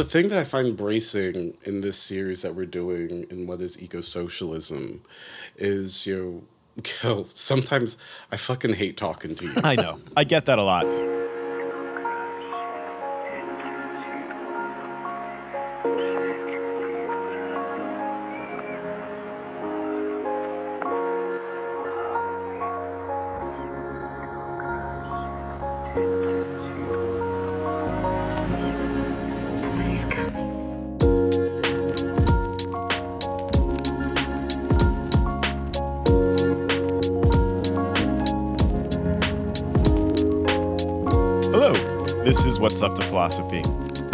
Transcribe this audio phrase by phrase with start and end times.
[0.00, 3.82] the thing that I find bracing in this series that we're doing in what is
[3.82, 5.02] eco socialism
[5.56, 6.46] is you
[7.04, 7.98] know, sometimes
[8.32, 9.52] I fucking hate talking to you.
[9.62, 10.00] I know.
[10.16, 11.09] I get that a lot.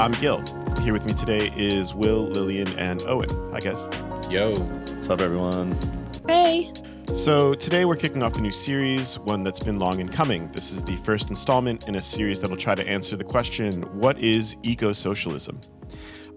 [0.07, 0.41] I'm Gil.
[0.83, 3.29] Here with me today is Will, Lillian, and Owen.
[3.51, 3.89] Hi, guys.
[4.31, 5.77] Yo, What's up, everyone?
[6.29, 6.73] Hey.
[7.13, 10.49] So, today we're kicking off a new series, one that's been long in coming.
[10.53, 14.17] This is the first installment in a series that'll try to answer the question what
[14.21, 15.61] is eco socialism?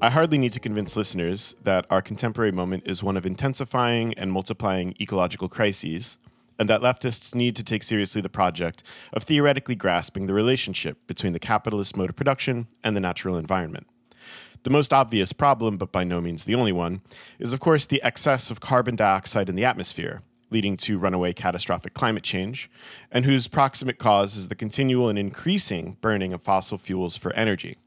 [0.02, 4.32] I hardly need to convince listeners that our contemporary moment is one of intensifying and
[4.32, 6.18] multiplying ecological crises,
[6.60, 11.34] and that leftists need to take seriously the project of theoretically grasping the relationship between
[11.34, 13.88] the capitalist mode of production and the natural environment.
[14.64, 17.02] The most obvious problem, but by no means the only one,
[17.40, 21.94] is of course the excess of carbon dioxide in the atmosphere, leading to runaway catastrophic
[21.94, 22.70] climate change,
[23.10, 27.78] and whose proximate cause is the continual and increasing burning of fossil fuels for energy.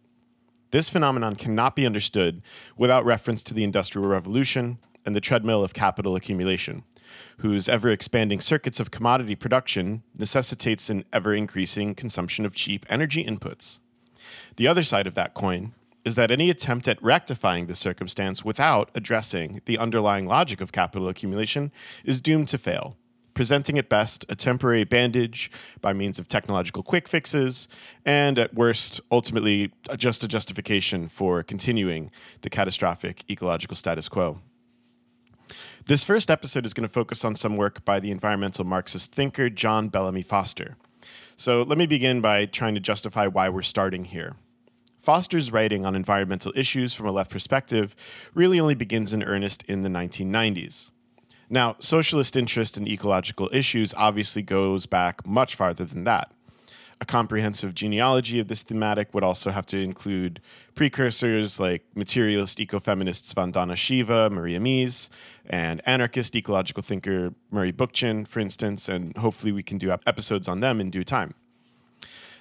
[0.70, 2.40] This phenomenon cannot be understood
[2.78, 6.84] without reference to the Industrial Revolution and the treadmill of capital accumulation,
[7.38, 13.24] whose ever expanding circuits of commodity production necessitates an ever increasing consumption of cheap energy
[13.24, 13.78] inputs.
[14.56, 18.90] The other side of that coin is that any attempt at rectifying the circumstance without
[18.94, 21.70] addressing the underlying logic of capital accumulation
[22.04, 22.96] is doomed to fail,
[23.34, 27.68] presenting at best a temporary bandage by means of technological quick fixes,
[28.04, 32.10] and at worst, ultimately, just a justification for continuing
[32.42, 34.40] the catastrophic ecological status quo.
[35.86, 39.50] This first episode is going to focus on some work by the environmental Marxist thinker
[39.50, 40.76] John Bellamy Foster.
[41.36, 44.36] So let me begin by trying to justify why we're starting here.
[45.00, 47.96] Foster's writing on environmental issues from a left perspective
[48.32, 50.90] really only begins in earnest in the 1990s.
[51.50, 56.30] Now, socialist interest in ecological issues obviously goes back much farther than that.
[57.02, 60.40] A comprehensive genealogy of this thematic would also have to include
[60.76, 65.08] precursors like materialist ecofeminists Vandana Shiva, Maria Mies,
[65.44, 70.60] and anarchist ecological thinker Murray Bookchin, for instance, and hopefully we can do episodes on
[70.60, 71.34] them in due time.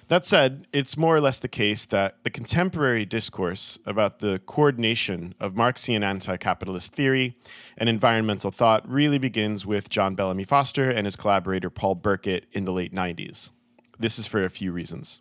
[0.06, 5.34] That said, it's more or less the case that the contemporary discourse about the coordination
[5.40, 7.36] of Marxian anti capitalist theory
[7.76, 12.64] and environmental thought really begins with John Bellamy Foster and his collaborator Paul Burkett in
[12.64, 13.50] the late 90s.
[13.98, 15.20] This is for a few reasons.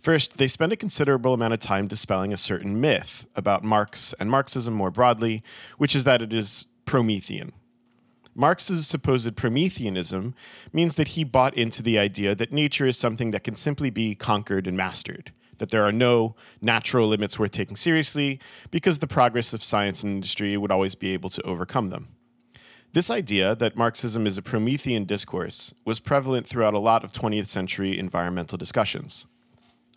[0.00, 4.30] First, they spend a considerable amount of time dispelling a certain myth about Marx and
[4.30, 5.42] Marxism more broadly,
[5.78, 7.52] which is that it is Promethean.
[8.34, 10.34] Marx's supposed Prometheanism
[10.72, 14.14] means that he bought into the idea that nature is something that can simply be
[14.14, 18.40] conquered and mastered, that there are no natural limits worth taking seriously
[18.70, 22.08] because the progress of science and industry would always be able to overcome them.
[22.94, 27.48] This idea that Marxism is a Promethean discourse was prevalent throughout a lot of 20th
[27.48, 29.26] century environmental discussions.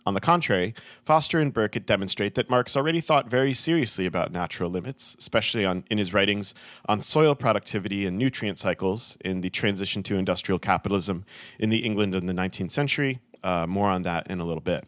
[0.04, 4.68] On the contrary, Foster and Burkett demonstrate that Marx already thought very seriously about natural
[4.68, 6.54] limits, especially on, in his writings
[6.88, 11.24] on soil productivity and nutrient cycles in the transition to industrial capitalism
[11.60, 13.20] in the England in the 19th century.
[13.44, 14.84] Uh, more on that in a little bit.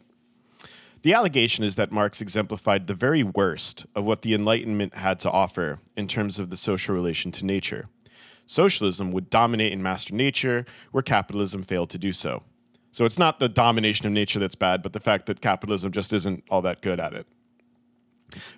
[1.03, 5.31] The allegation is that Marx exemplified the very worst of what the Enlightenment had to
[5.31, 7.87] offer in terms of the social relation to nature.
[8.51, 12.43] Socialism would dominate and master nature, where capitalism failed to do so.
[12.91, 16.11] So it's not the domination of nature that's bad, but the fact that capitalism just
[16.11, 17.25] isn't all that good at it.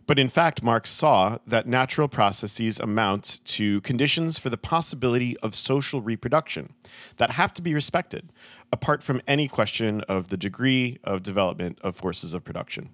[0.07, 5.53] But in fact, Marx saw that natural processes amount to conditions for the possibility of
[5.53, 6.73] social reproduction
[7.17, 8.33] that have to be respected,
[8.71, 12.89] apart from any question of the degree of development of forces of production.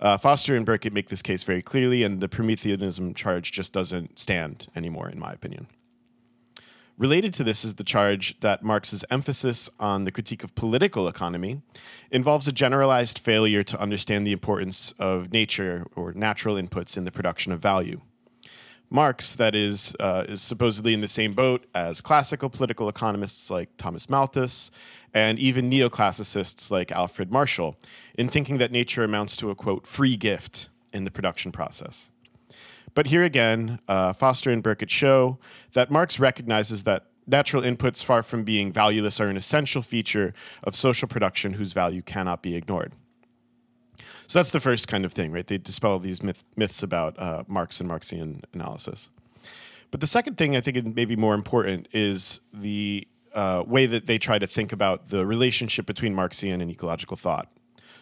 [0.00, 4.18] Uh, Foster and Burkett make this case very clearly, and the Prometheanism charge just doesn't
[4.18, 5.68] stand anymore, in my opinion.
[6.98, 11.62] Related to this is the charge that Marx's emphasis on the critique of political economy
[12.10, 17.12] involves a generalized failure to understand the importance of nature or natural inputs in the
[17.12, 18.00] production of value.
[18.90, 23.68] Marx, that is, uh, is supposedly in the same boat as classical political economists like
[23.76, 24.72] Thomas Malthus
[25.14, 27.76] and even neoclassicists like Alfred Marshall
[28.18, 32.10] in thinking that nature amounts to a quote, free gift in the production process.
[32.98, 35.38] But here again, uh, Foster and Burkett show
[35.72, 40.34] that Marx recognizes that natural inputs, far from being valueless, are an essential feature
[40.64, 42.96] of social production whose value cannot be ignored.
[44.26, 45.46] So that's the first kind of thing, right?
[45.46, 49.10] They dispel these myth, myths about uh, Marx and Marxian analysis.
[49.92, 54.06] But the second thing I think is maybe more important is the uh, way that
[54.06, 57.48] they try to think about the relationship between Marxian and ecological thought.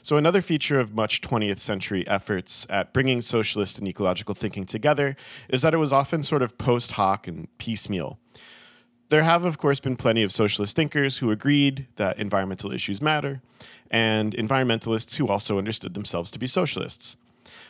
[0.07, 5.17] So, another feature of much 20th century efforts at bringing socialist and ecological thinking together
[5.49, 8.17] is that it was often sort of post hoc and piecemeal.
[9.09, 13.43] There have, of course, been plenty of socialist thinkers who agreed that environmental issues matter,
[13.91, 17.17] and environmentalists who also understood themselves to be socialists.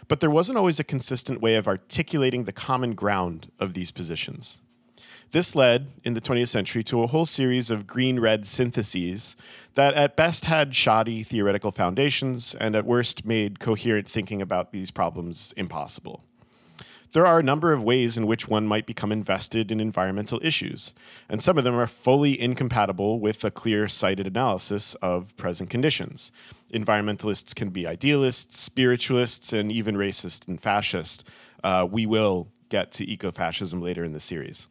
[0.06, 4.60] But there wasn't always a consistent way of articulating the common ground of these positions.
[5.32, 9.36] This led, in the 20th century, to a whole series of green red syntheses
[9.74, 14.90] that at best had shoddy theoretical foundations and at worst made coherent thinking about these
[14.90, 16.22] problems impossible.
[17.12, 20.94] There are a number of ways in which one might become invested in environmental issues,
[21.28, 26.30] and some of them are fully incompatible with a clear sighted analysis of present conditions.
[26.72, 31.24] Environmentalists can be idealists, spiritualists, and even racist and fascist.
[31.64, 34.68] Uh, we will get to eco fascism later in the series.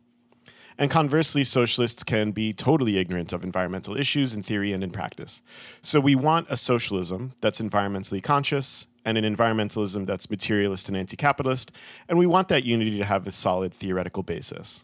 [0.78, 5.42] And conversely, socialists can be totally ignorant of environmental issues in theory and in practice.
[5.82, 11.16] So we want a socialism that's environmentally conscious and an environmentalism that's materialist and anti
[11.16, 11.72] capitalist,
[12.10, 14.84] and we want that unity to have a solid theoretical basis.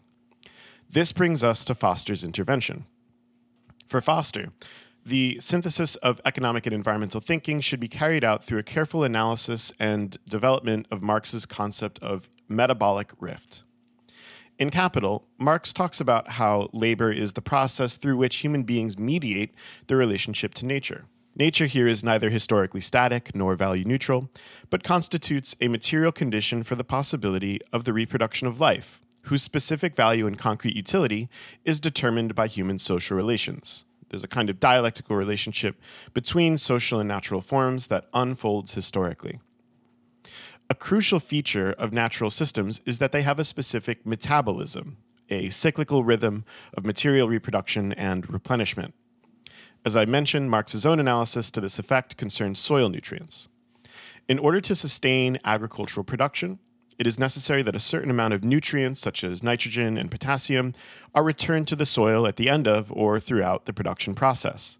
[0.88, 2.84] This brings us to Foster's intervention.
[3.88, 4.52] For Foster,
[5.04, 9.72] the synthesis of economic and environmental thinking should be carried out through a careful analysis
[9.80, 13.64] and development of Marx's concept of metabolic rift.
[14.62, 19.52] In Capital, Marx talks about how labor is the process through which human beings mediate
[19.88, 21.06] their relationship to nature.
[21.34, 24.30] Nature here is neither historically static nor value neutral,
[24.70, 29.96] but constitutes a material condition for the possibility of the reproduction of life, whose specific
[29.96, 31.28] value and concrete utility
[31.64, 33.84] is determined by human social relations.
[34.10, 35.74] There's a kind of dialectical relationship
[36.14, 39.40] between social and natural forms that unfolds historically.
[40.72, 44.96] A crucial feature of natural systems is that they have a specific metabolism,
[45.28, 48.94] a cyclical rhythm of material reproduction and replenishment.
[49.84, 53.50] As I mentioned, Marx's own analysis to this effect concerns soil nutrients.
[54.30, 56.58] In order to sustain agricultural production,
[56.98, 60.72] it is necessary that a certain amount of nutrients, such as nitrogen and potassium,
[61.14, 64.78] are returned to the soil at the end of or throughout the production process.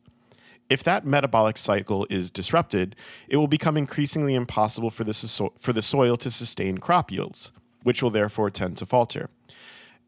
[0.69, 2.97] If that metabolic cycle is disrupted,
[3.29, 7.53] it will become increasingly impossible for the, so- for the soil to sustain crop yields,
[7.83, 9.29] which will therefore tend to falter.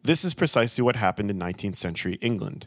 [0.03, 2.67] This is precisely what happened in 19th century England.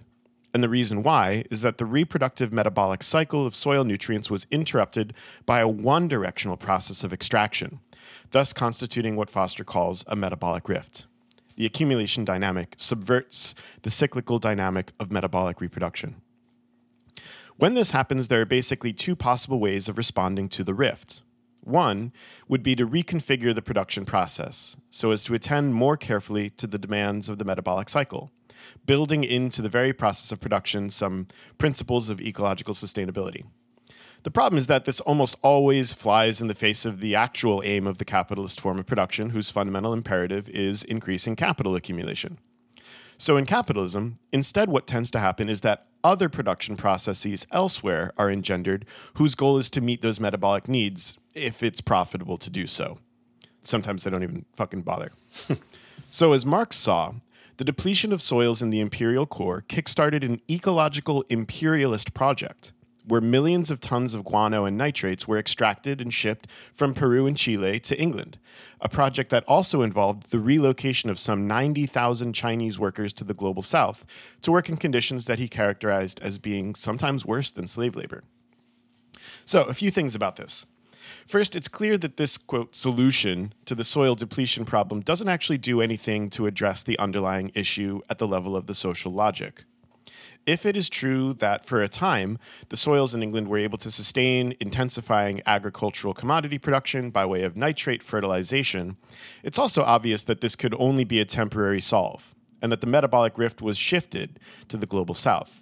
[0.53, 5.13] And the reason why is that the reproductive metabolic cycle of soil nutrients was interrupted
[5.45, 7.79] by a one directional process of extraction,
[8.31, 11.05] thus constituting what Foster calls a metabolic rift.
[11.57, 16.15] The accumulation dynamic subverts the cyclical dynamic of metabolic reproduction.
[17.57, 21.23] When this happens, there are basically two possible ways of responding to the rift.
[21.61, 22.13] One
[22.47, 26.77] would be to reconfigure the production process so as to attend more carefully to the
[26.77, 28.31] demands of the metabolic cycle,
[28.85, 31.27] building into the very process of production some
[31.57, 33.43] principles of ecological sustainability.
[34.21, 37.87] The problem is that this almost always flies in the face of the actual aim
[37.87, 42.37] of the capitalist form of production, whose fundamental imperative is increasing capital accumulation.
[43.17, 48.29] So in capitalism, instead, what tends to happen is that other production processes elsewhere are
[48.29, 48.85] engendered
[49.15, 52.99] whose goal is to meet those metabolic needs if it's profitable to do so.
[53.63, 55.11] Sometimes they don't even fucking bother.
[56.11, 57.13] so, as Marx saw,
[57.57, 62.71] the depletion of soils in the imperial core kickstarted an ecological imperialist project
[63.07, 67.37] where millions of tons of guano and nitrates were extracted and shipped from Peru and
[67.37, 68.37] Chile to England,
[68.81, 73.61] a project that also involved the relocation of some 90,000 Chinese workers to the global
[73.61, 74.05] south
[74.41, 78.23] to work in conditions that he characterized as being sometimes worse than slave labor.
[79.45, 80.65] So, a few things about this.
[81.25, 85.79] First, it's clear that this, quote, solution to the soil depletion problem doesn't actually do
[85.79, 89.63] anything to address the underlying issue at the level of the social logic
[90.47, 92.39] if it is true that for a time
[92.69, 97.57] the soils in England were able to sustain intensifying agricultural commodity production by way of
[97.57, 98.95] nitrate fertilization,
[99.43, 103.37] it's also obvious that this could only be a temporary solve, and that the metabolic
[103.37, 104.39] rift was shifted
[104.69, 105.61] to the global south.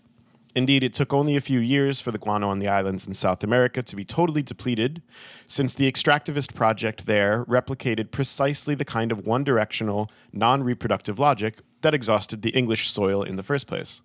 [0.53, 3.43] Indeed, it took only a few years for the guano on the islands in South
[3.43, 5.01] America to be totally depleted,
[5.47, 11.57] since the extractivist project there replicated precisely the kind of one directional, non reproductive logic
[11.81, 14.01] that exhausted the English soil in the first place.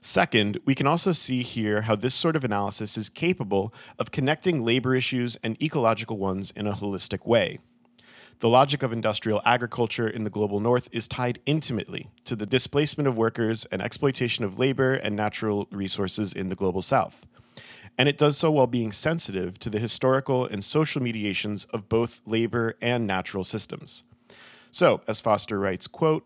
[0.00, 4.64] Second, we can also see here how this sort of analysis is capable of connecting
[4.64, 7.58] labor issues and ecological ones in a holistic way.
[8.40, 13.08] The logic of industrial agriculture in the global north is tied intimately to the displacement
[13.08, 17.26] of workers and exploitation of labor and natural resources in the global south.
[17.98, 22.22] And it does so while being sensitive to the historical and social mediations of both
[22.26, 24.04] labor and natural systems.
[24.70, 26.24] So, as Foster writes, quote,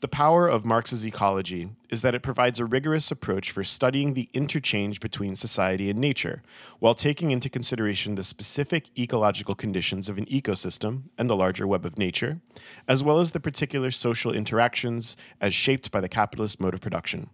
[0.00, 4.28] the power of Marx's ecology is that it provides a rigorous approach for studying the
[4.34, 6.42] interchange between society and nature,
[6.78, 11.86] while taking into consideration the specific ecological conditions of an ecosystem and the larger web
[11.86, 12.40] of nature,
[12.86, 17.30] as well as the particular social interactions as shaped by the capitalist mode of production.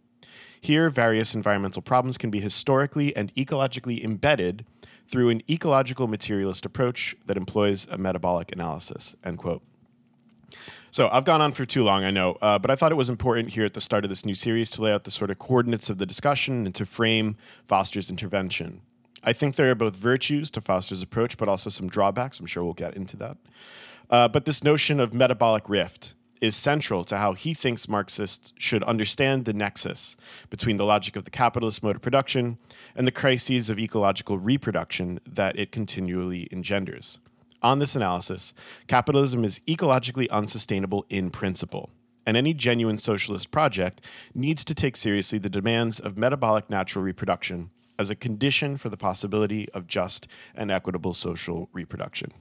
[0.61, 4.65] Here, various environmental problems can be historically and ecologically embedded
[5.09, 9.17] through an ecological materialist approach that employs a metabolic analysis.
[9.25, 9.63] End quote.
[10.91, 13.09] So I've gone on for too long, I know, uh, but I thought it was
[13.09, 15.39] important here at the start of this new series to lay out the sort of
[15.39, 18.83] coordinates of the discussion and to frame Foster's intervention.
[19.25, 22.41] I think there are both virtues to Foster's approach, but also some drawbacks.
[22.41, 23.37] I'm sure we'll get into that.
[24.11, 28.83] Uh, but this notion of metabolic rift is central to how he thinks Marxists should
[28.83, 30.17] understand the nexus
[30.51, 32.59] between the logic of the capitalist mode of production
[32.97, 37.21] and the crises of ecological reproduction that it continually engenders.
[37.63, 38.53] On this analysis,
[38.89, 41.91] capitalism is ecologically unsustainable in principle,
[42.27, 44.01] and any genuine socialist project
[44.35, 48.97] needs to take seriously the demands of metabolic natural reproduction as a condition for the
[48.97, 50.27] possibility of just
[50.57, 52.33] and equitable social reproduction.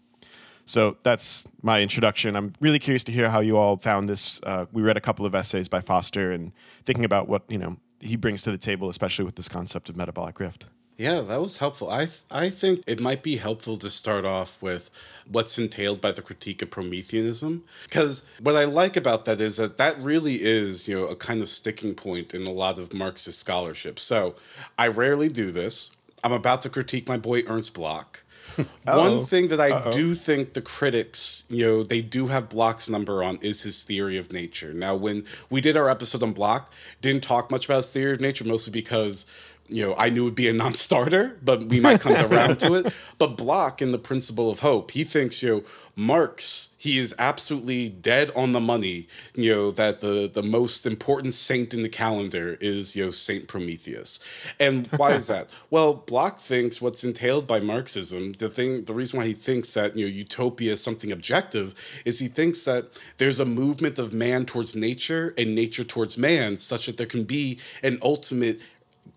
[0.65, 2.35] So that's my introduction.
[2.35, 4.39] I'm really curious to hear how you all found this.
[4.43, 6.51] Uh, we read a couple of essays by Foster and
[6.85, 9.95] thinking about what you know he brings to the table, especially with this concept of
[9.95, 10.65] metabolic rift.
[10.97, 11.89] Yeah, that was helpful.
[11.89, 14.91] I th- I think it might be helpful to start off with
[15.27, 19.77] what's entailed by the critique of Prometheanism because what I like about that is that
[19.77, 23.39] that really is, you know, a kind of sticking point in a lot of Marxist
[23.39, 23.97] scholarship.
[23.99, 24.35] So,
[24.77, 25.91] I rarely do this.
[26.23, 28.23] I'm about to critique my boy Ernst Bloch.
[28.83, 29.91] One thing that I Uh-oh.
[29.91, 34.17] do think the critics, you know, they do have Bloch's number on is his theory
[34.17, 34.73] of nature.
[34.73, 36.69] Now, when we did our episode on Bloch,
[37.01, 39.25] didn't talk much about his theory of nature, mostly because
[39.71, 42.73] you know, I knew it would be a non-starter, but we might come around to
[42.75, 42.93] it.
[43.17, 45.63] But Bloch in the Principle of Hope, he thinks, you know,
[45.95, 51.33] Marx, he is absolutely dead on the money, you know, that the the most important
[51.33, 54.19] saint in the calendar is, you know, Saint Prometheus.
[54.59, 55.49] And why is that?
[55.69, 59.95] Well, Bloch thinks what's entailed by Marxism, the thing the reason why he thinks that,
[59.95, 62.87] you know, utopia is something objective is he thinks that
[63.17, 67.23] there's a movement of man towards nature and nature towards man such that there can
[67.23, 68.59] be an ultimate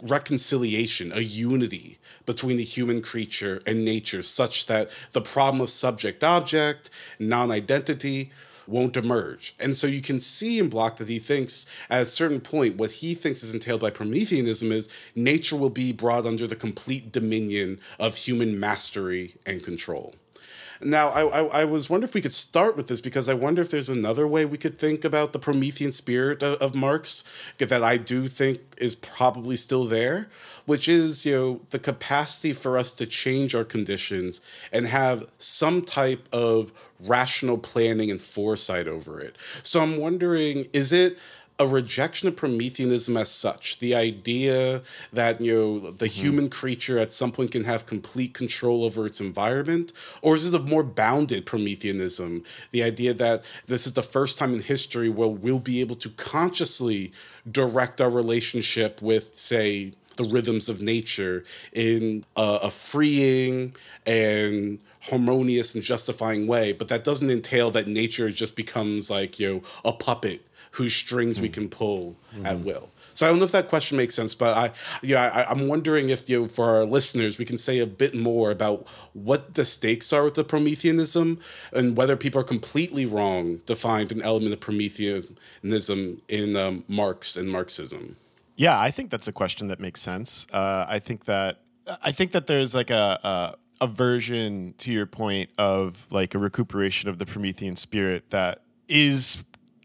[0.04, 6.22] reconciliation, a unity between the human creature and nature, such that the problem of subject
[6.22, 8.30] object, non identity,
[8.66, 9.54] won't emerge.
[9.60, 12.92] And so you can see in Bloch that he thinks at a certain point, what
[12.92, 17.80] he thinks is entailed by Prometheanism is nature will be brought under the complete dominion
[17.98, 20.14] of human mastery and control.
[20.84, 23.62] Now, I, I, I, was wondering if we could start with this because I wonder
[23.62, 27.24] if there's another way we could think about the Promethean spirit of, of Marx
[27.58, 30.28] that I do think is probably still there,
[30.66, 34.40] which is, you know, the capacity for us to change our conditions
[34.72, 36.72] and have some type of
[37.06, 39.36] rational planning and foresight over it.
[39.62, 41.18] So I'm wondering, is it
[41.58, 43.78] a rejection of Prometheanism as such.
[43.78, 44.82] The idea
[45.12, 46.22] that you know the mm-hmm.
[46.22, 49.92] human creature at some point can have complete control over its environment,
[50.22, 52.42] or is it a more bounded Prometheanism?
[52.72, 56.08] The idea that this is the first time in history where we'll be able to
[56.10, 57.12] consciously
[57.50, 63.74] direct our relationship with, say, the rhythms of nature in a, a freeing
[64.06, 69.54] and harmonious and justifying way, but that doesn't entail that nature just becomes like you
[69.54, 71.42] know a puppet whose strings mm.
[71.42, 72.46] we can pull mm-hmm.
[72.46, 72.90] at will.
[73.14, 74.66] So I don't know if that question makes sense, but I,
[75.02, 77.86] you yeah, I, am wondering if you, know, for our listeners, we can say a
[77.86, 81.38] bit more about what the stakes are with the Prometheanism
[81.72, 87.36] and whether people are completely wrong to find an element of Prometheanism in um, Marx
[87.36, 88.16] and Marxism.
[88.56, 90.48] Yeah, I think that's a question that makes sense.
[90.52, 91.60] Uh, I think that
[92.02, 96.38] I think that there's like a, a a version to your point of like a
[96.38, 99.38] recuperation of the Promethean spirit that is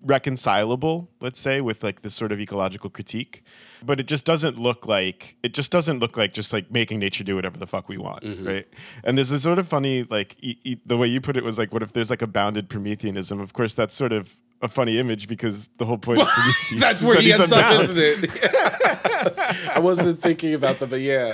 [0.04, 3.44] reconcilable let's say with like this sort of ecological critique
[3.84, 7.24] but it just doesn't look like it just doesn't look like just like making nature
[7.24, 8.48] do whatever the fuck we want mm-hmm.
[8.48, 8.68] right?
[9.04, 11.58] And there's a sort of funny like e- e- the way you put it was
[11.58, 13.40] like what if there's like a bounded prometheanism?
[13.40, 16.32] Of course that's sort of a funny image because the whole point well,
[16.78, 18.30] that's where he ends up isn't it?
[19.76, 21.34] I wasn't thinking about that but yeah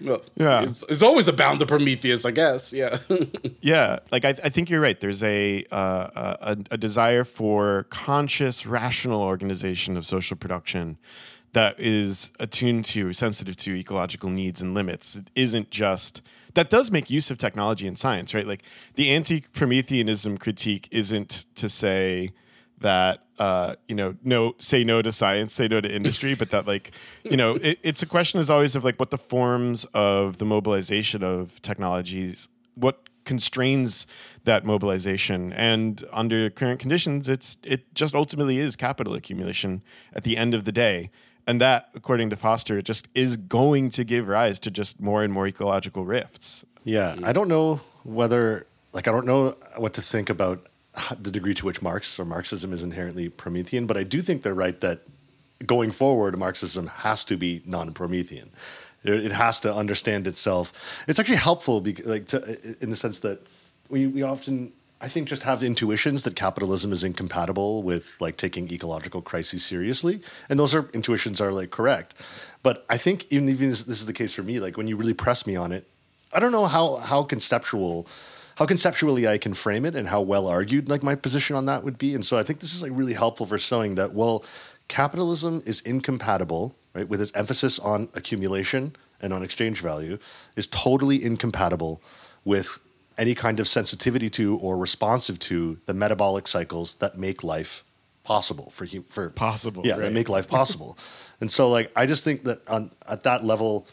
[0.00, 2.72] well, yeah, it's, it's, always a bound to Prometheus, I guess.
[2.72, 2.98] Yeah,
[3.60, 4.00] yeah.
[4.12, 4.98] Like I, I, think you're right.
[4.98, 10.98] There's a, uh, a a desire for conscious, rational organization of social production
[11.52, 15.16] that is attuned to, sensitive to ecological needs and limits.
[15.16, 16.22] It isn't just
[16.56, 18.46] that does make use of technology and science, right?
[18.46, 18.62] Like
[18.94, 22.32] the anti-Prometheanism critique isn't to say
[22.80, 26.66] that uh, you know no say no to science say no to industry but that
[26.66, 26.92] like
[27.24, 30.44] you know it, it's a question is always of like what the forms of the
[30.44, 34.06] mobilization of technologies what constrains
[34.44, 35.52] that mobilization.
[35.52, 39.82] And under current conditions it's it just ultimately is capital accumulation
[40.14, 41.10] at the end of the day.
[41.46, 45.32] And that according to foster just is going to give rise to just more and
[45.32, 46.64] more ecological rifts.
[46.84, 50.68] Yeah i don't know whether like i don't know what to think about
[51.20, 54.54] the degree to which Marx or Marxism is inherently Promethean, but I do think they're
[54.54, 55.00] right that
[55.64, 58.50] going forward, Marxism has to be non-Promethean.
[59.04, 60.72] It has to understand itself.
[61.06, 63.46] It's actually helpful, like to, in the sense that
[63.88, 68.70] we we often I think just have intuitions that capitalism is incompatible with like taking
[68.72, 72.14] ecological crises seriously, and those are intuitions are like correct.
[72.62, 74.58] But I think even even this, this is the case for me.
[74.58, 75.86] Like when you really press me on it,
[76.32, 78.08] I don't know how how conceptual
[78.56, 81.84] how conceptually I can frame it and how well argued like my position on that
[81.84, 82.14] would be.
[82.14, 84.44] And so I think this is like really helpful for showing that well,
[84.88, 90.18] capitalism is incompatible, right, with its emphasis on accumulation and on exchange value,
[90.56, 92.00] is totally incompatible
[92.44, 92.78] with
[93.18, 97.84] any kind of sensitivity to or responsive to the metabolic cycles that make life
[98.24, 100.02] possible for for possible yeah right.
[100.02, 100.98] that make life possible
[101.40, 103.86] and so like i just think that on at that level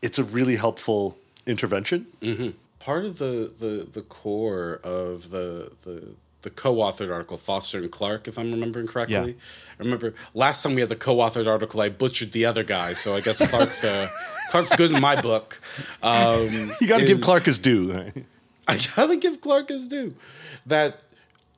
[0.00, 6.14] it's a really helpful intervention mm-hmm part of the the the core of the the
[6.42, 9.14] the co-authored article, Foster and Clark, if I'm remembering correctly.
[9.14, 9.78] Yeah.
[9.78, 13.14] I remember last time we had the co-authored article, I butchered the other guy, so
[13.14, 14.08] I guess Clark's uh,
[14.50, 15.60] Clark's good in my book.
[16.02, 18.12] Um, you got to give Clark his due.
[18.66, 20.14] I got to give Clark his due.
[20.66, 21.02] That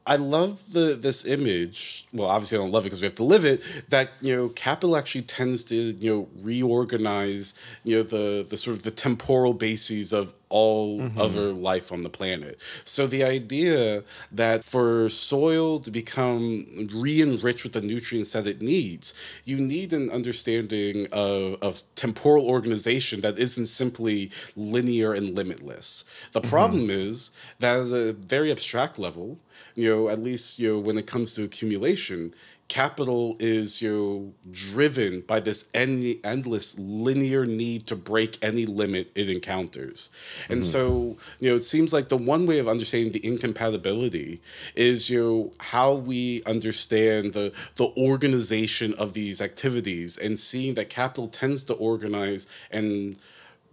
[0.06, 2.06] I love the this image.
[2.12, 3.62] Well, obviously, I don't love it because we have to live it.
[3.88, 8.76] That you know, capital actually tends to you know reorganize you know the the sort
[8.76, 11.18] of the temporal bases of all mm-hmm.
[11.18, 12.60] other life on the planet.
[12.84, 19.14] So the idea that for soil to become re-enriched with the nutrients that it needs,
[19.44, 26.04] you need an understanding of, of temporal organization that isn't simply linear and limitless.
[26.32, 26.50] The mm-hmm.
[26.50, 29.38] problem is that at a very abstract level,
[29.74, 32.34] you know, at least you know when it comes to accumulation,
[32.72, 39.12] capital is you know, driven by this en- endless linear need to break any limit
[39.14, 40.08] it encounters.
[40.48, 40.70] And mm-hmm.
[40.70, 44.40] so, you know, it seems like the one way of understanding the incompatibility
[44.74, 50.88] is you know, how we understand the the organization of these activities and seeing that
[50.88, 53.18] capital tends to organize and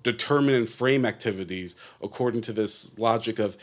[0.04, 3.56] determine and frame activities according to this logic of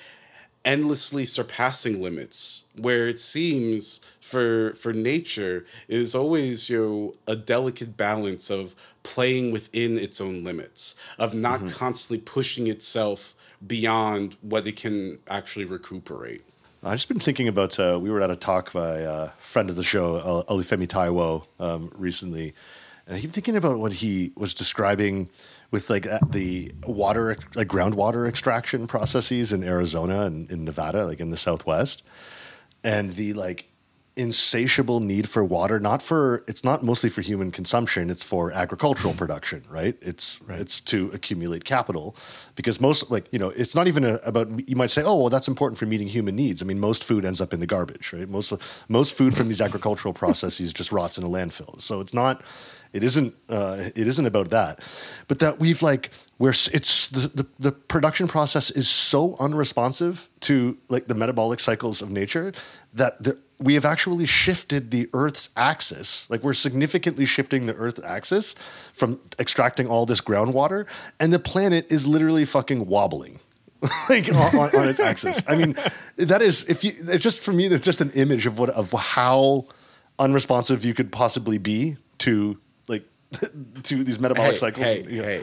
[0.67, 7.97] endlessly surpassing limits where it seems for for nature is always you know, a delicate
[7.97, 11.69] balance of playing within its own limits of not mm-hmm.
[11.69, 13.35] constantly pushing itself
[13.67, 16.43] beyond what it can actually recuperate
[16.83, 17.81] I've just been thinking about.
[17.81, 21.91] Uh, we were at a talk by a friend of the show, Olufemi Taiwo, um,
[21.97, 22.55] recently,
[23.07, 25.29] and I keep thinking about what he was describing
[25.73, 31.31] with like the water, like groundwater extraction processes in Arizona and in Nevada, like in
[31.31, 32.05] the Southwest,
[32.85, 33.67] and the like
[34.17, 39.13] insatiable need for water not for it's not mostly for human consumption it's for agricultural
[39.13, 39.97] production right?
[40.01, 40.59] It's right.
[40.59, 42.17] it's to accumulate capital
[42.55, 45.29] because most like you know it's not even a, about you might say oh well
[45.29, 46.63] that's important for meeting human needs.
[46.63, 48.29] I mean most food ends up in the garbage right?
[48.29, 48.55] Most
[48.89, 51.81] most food from these agricultural processes just rots in a landfill.
[51.81, 52.43] So it's not
[52.93, 53.35] it isn't.
[53.49, 54.81] Uh, it isn't about that,
[55.29, 60.79] but that we've like where it's the, the, the production process is so unresponsive to
[60.89, 62.53] like the metabolic cycles of nature
[62.95, 66.29] that the, we have actually shifted the Earth's axis.
[66.31, 68.55] Like we're significantly shifting the Earth's axis
[68.93, 70.87] from extracting all this groundwater,
[71.21, 73.41] and the planet is literally fucking wobbling.
[74.09, 75.43] like on, on, on, its axis.
[75.47, 75.77] I mean,
[76.17, 76.93] that is if you.
[77.09, 77.67] It's just for me.
[77.67, 79.67] It's just an image of what of how
[80.19, 83.05] unresponsive you could possibly be to like
[83.85, 84.85] to these metabolic hey, cycles.
[84.85, 85.23] Hey, yeah.
[85.23, 85.43] hey.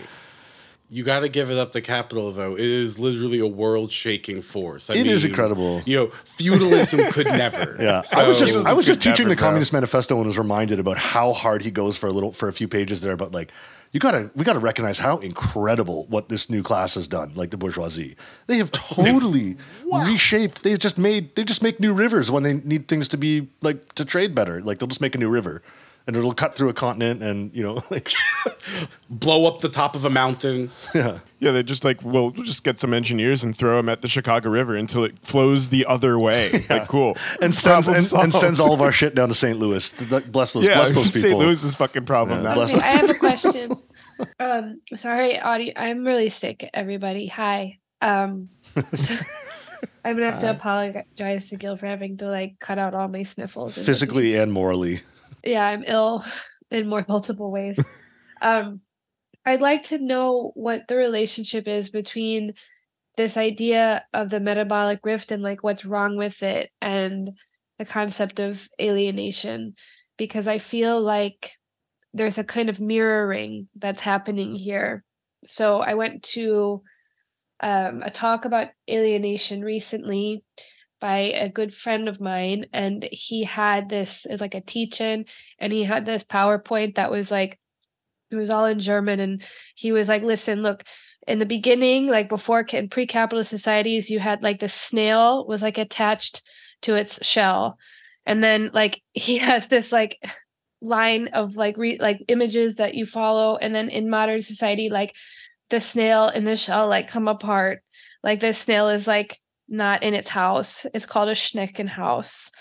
[0.90, 2.54] You got to give it up to capital, though.
[2.54, 4.90] It is literally a world-shaking force.
[4.90, 5.82] I it mean, is incredible.
[5.86, 7.78] You know, feudalism could never.
[7.84, 10.38] Yeah, so, I was just I was just teaching never, the Communist Manifesto and was
[10.38, 13.18] reminded about how hard he goes for a little for a few pages there.
[13.18, 13.52] But like,
[13.92, 17.34] you gotta we gotta recognize how incredible what this new class has done.
[17.36, 18.16] Like the bourgeoisie,
[18.48, 20.06] they have totally wow.
[20.06, 20.64] reshaped.
[20.64, 23.94] They just made they just make new rivers when they need things to be like
[23.96, 24.62] to trade better.
[24.62, 25.62] Like they'll just make a new river
[26.06, 28.12] and it'll cut through a continent and you know like
[29.10, 30.72] blow up the top of a mountain.
[30.94, 31.20] Yeah.
[31.40, 34.50] Yeah, they just like we'll just get some engineers and throw them at the Chicago
[34.50, 36.52] River until it flows the other way.
[36.70, 36.78] yeah.
[36.78, 39.60] Like cool, and sends and, and, sends all of our shit down to St.
[39.60, 39.92] Louis.
[40.28, 41.30] Bless those, yeah, bless those people.
[41.32, 41.40] St.
[41.40, 42.62] Louis is fucking problem yeah, now.
[42.62, 43.76] Okay, I have a question.
[44.40, 46.70] um, sorry, Audie, I'm really sick.
[46.74, 47.80] Everybody, hi.
[48.02, 48.48] Um,
[48.96, 49.16] so,
[50.06, 53.24] I'm gonna have to apologize to Gil for having to like cut out all my
[53.24, 53.76] sniffles.
[53.76, 55.02] Physically and morally.
[55.44, 56.26] Yeah, I'm ill
[56.72, 57.78] in more multiple ways.
[58.42, 58.82] um,
[59.46, 62.54] I'd like to know what the relationship is between
[63.18, 67.32] this idea of the metabolic rift and like what's wrong with it and
[67.78, 69.76] the concept of alienation
[70.18, 71.52] because I feel like
[72.14, 75.04] there's a kind of mirroring that's happening here.
[75.46, 76.82] So I went to
[77.60, 80.44] um, a talk about alienation recently
[81.04, 85.02] by a good friend of mine, and he had this, it was like a teach
[85.02, 85.26] in,
[85.60, 87.60] and he had this PowerPoint that was like,
[88.32, 89.44] it was all in German, and
[89.76, 90.86] he was like, listen, look,
[91.28, 95.78] in the beginning, like before in pre-capitalist societies, you had like the snail was like
[95.78, 96.42] attached
[96.84, 97.78] to its shell,
[98.26, 100.18] and then like he has this like
[100.82, 105.14] line of like re- like images that you follow, and then in modern society, like
[105.70, 107.82] the snail and the shell like come apart.
[108.24, 110.86] Like the snail is like not in its house.
[110.94, 112.52] It's called a Schnecken house.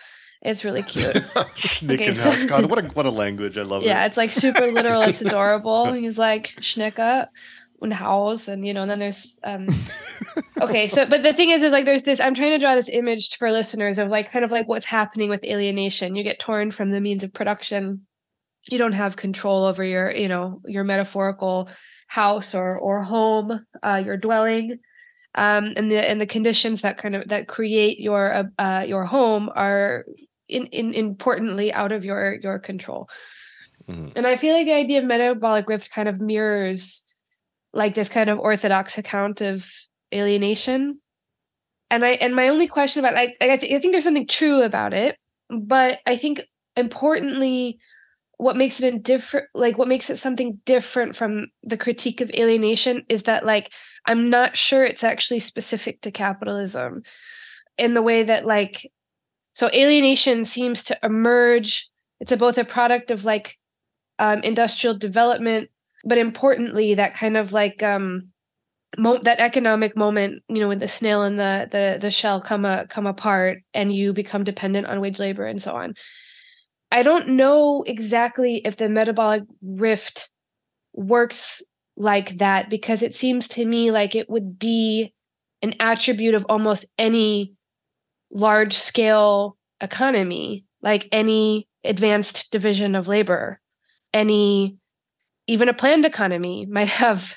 [0.42, 1.06] It's really cute.
[1.56, 2.40] Schnickenhaus.
[2.40, 3.56] so- God, what a what a language.
[3.56, 3.92] I love yeah, it.
[3.92, 5.02] Yeah, it's like super literal.
[5.02, 5.92] It's adorable.
[5.92, 7.28] He's like Schnicke
[7.80, 9.68] und Haus, and you know, and then there's um.
[10.60, 12.20] Okay, so but the thing is, is like there's this.
[12.20, 15.28] I'm trying to draw this image for listeners of like kind of like what's happening
[15.28, 16.16] with alienation.
[16.16, 18.06] You get torn from the means of production.
[18.68, 21.68] You don't have control over your, you know, your metaphorical
[22.06, 24.78] house or or home, uh, your dwelling,
[25.34, 29.04] um, and the and the conditions that kind of that create your uh, uh your
[29.04, 30.04] home are
[30.48, 33.08] in, in importantly out of your your control.
[33.88, 34.12] Mhm.
[34.14, 37.04] And I feel like the idea of metabolic rift kind of mirrors
[37.72, 39.68] like this kind of orthodox account of
[40.14, 41.00] alienation.
[41.90, 44.62] And I and my only question about I I, th- I think there's something true
[44.62, 45.16] about it,
[45.50, 46.42] but I think
[46.76, 47.78] importantly
[48.38, 53.04] what makes it different like what makes it something different from the critique of alienation
[53.08, 53.72] is that like
[54.06, 57.02] I'm not sure it's actually specific to capitalism
[57.78, 58.90] in the way that like
[59.54, 61.88] so alienation seems to emerge
[62.20, 63.58] it's a, both a product of like
[64.18, 65.70] um, industrial development
[66.04, 68.28] but importantly that kind of like um
[68.98, 72.64] mo- that economic moment you know when the snail and the the the shell come
[72.64, 75.94] a, come apart and you become dependent on wage labor and so on
[76.92, 80.30] i don't know exactly if the metabolic rift
[80.92, 81.62] works
[81.96, 85.12] like that because it seems to me like it would be
[85.62, 87.54] an attribute of almost any
[88.30, 93.60] large scale economy like any advanced division of labor.
[94.12, 94.76] Any
[95.46, 97.36] even a planned economy might have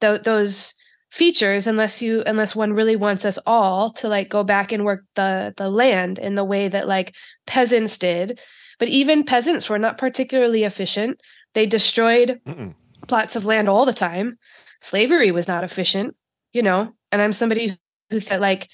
[0.00, 0.74] th- those
[1.10, 5.02] features unless you unless one really wants us all to like go back and work
[5.16, 7.14] the the land in the way that like
[7.46, 8.38] peasants did
[8.80, 11.20] but even peasants were not particularly efficient.
[11.54, 12.74] They destroyed Mm-mm.
[13.06, 14.38] plots of land all the time.
[14.80, 16.16] Slavery was not efficient
[16.52, 17.78] you know and i'm somebody
[18.10, 18.68] who said like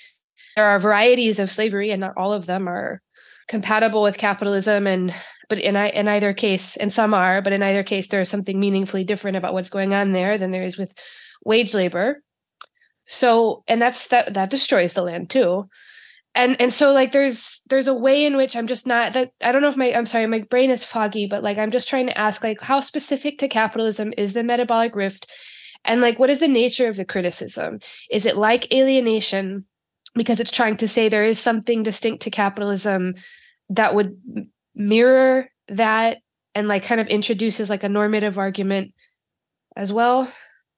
[0.54, 3.00] there are varieties of slavery and not all of them are
[3.48, 5.14] compatible with capitalism and
[5.48, 8.58] but in I, in either case and some are but in either case there's something
[8.58, 10.92] meaningfully different about what's going on there than there is with
[11.44, 12.20] wage labor.
[13.04, 15.68] So and that's that that destroys the land too
[16.36, 19.50] and and so like there's there's a way in which i'm just not that i
[19.50, 22.06] don't know if my i'm sorry my brain is foggy but like i'm just trying
[22.06, 25.28] to ask like how specific to capitalism is the metabolic rift
[25.84, 29.64] and like what is the nature of the criticism is it like alienation
[30.14, 33.14] because it's trying to say there is something distinct to capitalism
[33.68, 34.16] that would
[34.74, 36.18] mirror that
[36.54, 38.92] and like kind of introduces like a normative argument
[39.74, 40.30] as well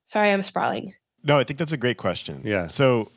[0.05, 0.94] sorry i'm sprawling
[1.25, 2.40] No, I think that's a great question.
[2.44, 2.68] Yeah.
[2.68, 3.11] So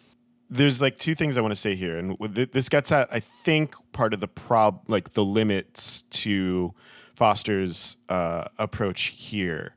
[0.51, 3.73] there's like two things I want to say here, and this gets at I think
[3.93, 6.73] part of the prob like the limits to
[7.15, 9.75] Foster's uh, approach here.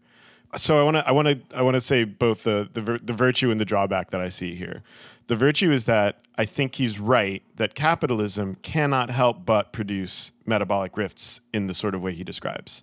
[0.56, 2.98] So I want to I want to I want to say both the the vir-
[2.98, 4.82] the virtue and the drawback that I see here.
[5.28, 10.96] The virtue is that I think he's right that capitalism cannot help but produce metabolic
[10.96, 12.82] rifts in the sort of way he describes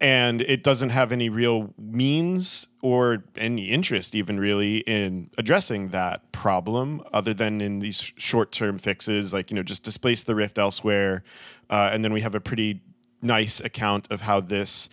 [0.00, 6.30] and it doesn't have any real means or any interest even really in addressing that
[6.32, 11.22] problem other than in these short-term fixes like you know just displace the rift elsewhere.
[11.70, 12.80] Uh, and then we have a pretty
[13.22, 14.88] nice account of how this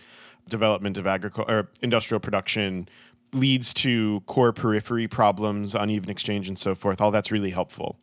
[0.48, 2.88] development of agriculture or industrial production
[3.32, 7.00] leads to core periphery problems uneven exchange and so forth.
[7.00, 7.98] All that's really helpful.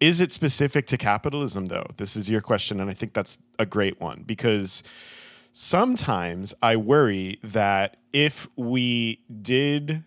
[0.00, 1.86] Is it specific to capitalism though?
[1.96, 4.82] This is your question and i think that's a great one because
[5.58, 10.04] sometimes I worry that if we did,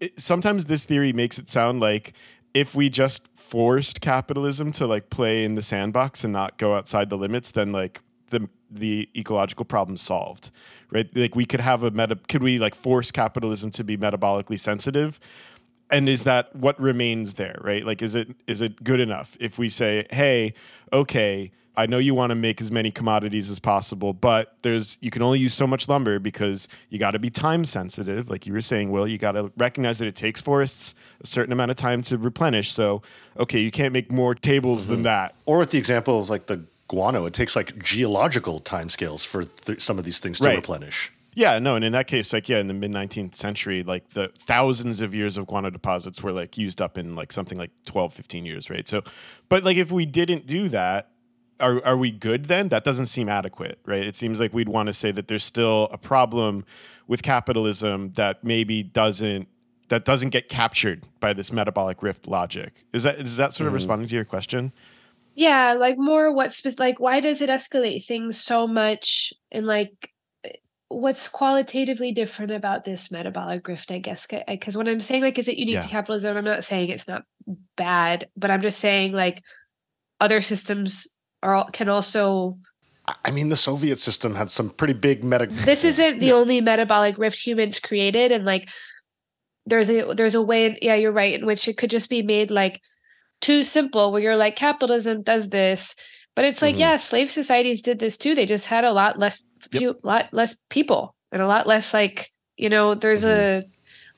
[0.00, 2.14] it, sometimes this theory makes it sound like
[2.54, 7.08] if we just forced capitalism to like play in the sandbox and not go outside
[7.08, 10.50] the limits, then like the the ecological problem solved,
[10.90, 11.08] right?
[11.14, 12.16] Like we could have a meta.
[12.28, 15.20] Could we like force capitalism to be metabolically sensitive?
[15.92, 19.58] And is that what remains there right like is it is it good enough if
[19.58, 20.52] we say hey
[20.92, 25.10] okay I know you want to make as many commodities as possible, but there's you
[25.10, 28.52] can only use so much lumber because you got to be time sensitive, like you
[28.52, 29.06] were saying, Will.
[29.06, 32.72] You got to recognize that it takes forests a certain amount of time to replenish.
[32.72, 33.02] So,
[33.38, 34.90] okay, you can't make more tables mm-hmm.
[34.92, 35.34] than that.
[35.46, 39.80] Or with the example of like the guano, it takes like geological timescales for th-
[39.80, 40.56] some of these things to right.
[40.56, 41.12] replenish.
[41.40, 44.30] Yeah, no, and in that case, like yeah, in the mid nineteenth century, like the
[44.40, 48.12] thousands of years of guano deposits were like used up in like something like 12,
[48.12, 48.86] 15 years, right?
[48.86, 49.00] So,
[49.48, 51.08] but like if we didn't do that,
[51.58, 52.68] are are we good then?
[52.68, 54.06] That doesn't seem adequate, right?
[54.06, 56.66] It seems like we'd want to say that there's still a problem
[57.06, 59.48] with capitalism that maybe doesn't
[59.88, 62.84] that doesn't get captured by this metabolic rift logic.
[62.92, 64.74] Is that is that sort of mm responding to your question?
[65.34, 70.09] Yeah, like more what's like why does it escalate things so much and like
[70.90, 75.46] what's qualitatively different about this metabolic rift i guess because when i'm saying like is
[75.46, 75.82] it unique yeah.
[75.82, 77.22] to capitalism i'm not saying it's not
[77.76, 79.40] bad but i'm just saying like
[80.20, 81.06] other systems
[81.42, 82.58] are can also
[83.24, 85.46] I mean, the Soviet system had some pretty big meta.
[85.46, 86.32] This isn't the yeah.
[86.32, 88.68] only metabolic rift humans created, and like,
[89.66, 90.76] there's a there's a way.
[90.80, 91.34] Yeah, you're right.
[91.34, 92.80] In which it could just be made like
[93.40, 95.94] too simple, where you're like, capitalism does this,
[96.40, 96.80] but it's like, mm-hmm.
[96.80, 98.34] yeah, slave societies did this too.
[98.34, 99.96] They just had a lot less, few, yep.
[100.02, 102.94] lot less people, and a lot less like you know.
[102.94, 103.68] There's mm-hmm.
[103.68, 103.70] a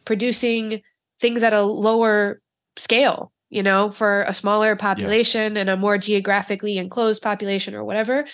[0.04, 0.82] producing
[1.20, 2.40] things at a lower
[2.76, 5.62] scale you know, for a smaller population yeah.
[5.62, 8.24] and a more geographically enclosed population or whatever.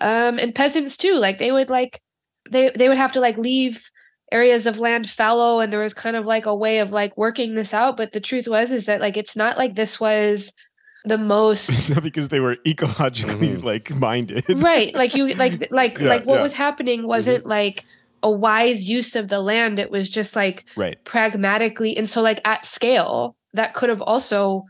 [0.00, 2.02] Um, and peasants too, like they would like
[2.50, 3.88] they they would have to like leave
[4.32, 7.54] areas of land fallow and there was kind of like a way of like working
[7.54, 7.96] this out.
[7.96, 10.52] But the truth was is that like it's not like this was
[11.04, 13.66] the most it's not because they were ecologically mm-hmm.
[13.66, 14.44] like minded.
[14.48, 14.94] Right.
[14.94, 16.42] Like you like like yeah, like what yeah.
[16.42, 17.50] was happening wasn't mm-hmm.
[17.50, 17.84] like
[18.22, 19.78] a wise use of the land.
[19.78, 21.02] It was just like right.
[21.04, 24.64] pragmatically and so like at scale that could have also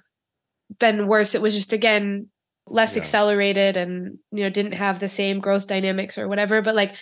[0.79, 1.35] been worse.
[1.35, 2.29] It was just again
[2.67, 3.03] less yeah.
[3.03, 6.63] accelerated and you know didn't have the same growth dynamics or whatever.
[6.63, 6.95] But like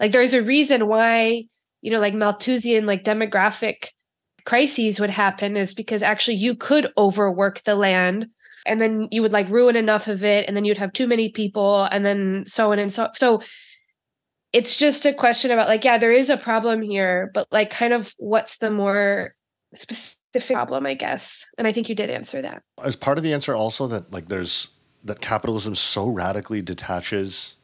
[0.00, 1.44] like there's a reason why
[1.82, 3.88] you know like Malthusian like demographic
[4.44, 8.26] crises would happen is because actually you could overwork the land
[8.66, 11.30] and then you would like ruin enough of it and then you'd have too many
[11.30, 13.40] people and then so on and so so
[14.52, 17.92] it's just a question about like yeah there is a problem here but like kind
[17.92, 19.34] of what's the more
[19.74, 21.46] specific problem, I guess.
[21.58, 22.62] And I think you did answer that.
[22.82, 24.68] As part of the answer, also that like there's
[25.04, 27.56] that capitalism so radically detaches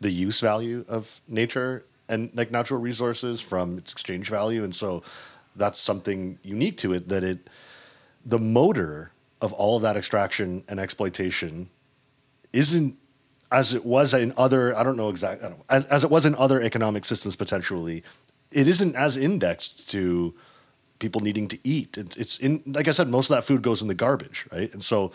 [0.00, 5.02] the use value of nature and like natural resources from its exchange value, and so
[5.56, 7.48] that's something unique to it that it
[8.24, 11.68] the motor of all of that extraction and exploitation
[12.52, 12.96] isn't
[13.52, 16.60] as it was in other I don't know exactly as, as it was in other
[16.60, 18.02] economic systems potentially
[18.50, 20.34] it isn't as indexed to
[20.98, 21.98] people needing to eat.
[21.98, 24.72] It, it's in, like I said, most of that food goes in the garbage, right?
[24.72, 25.12] And so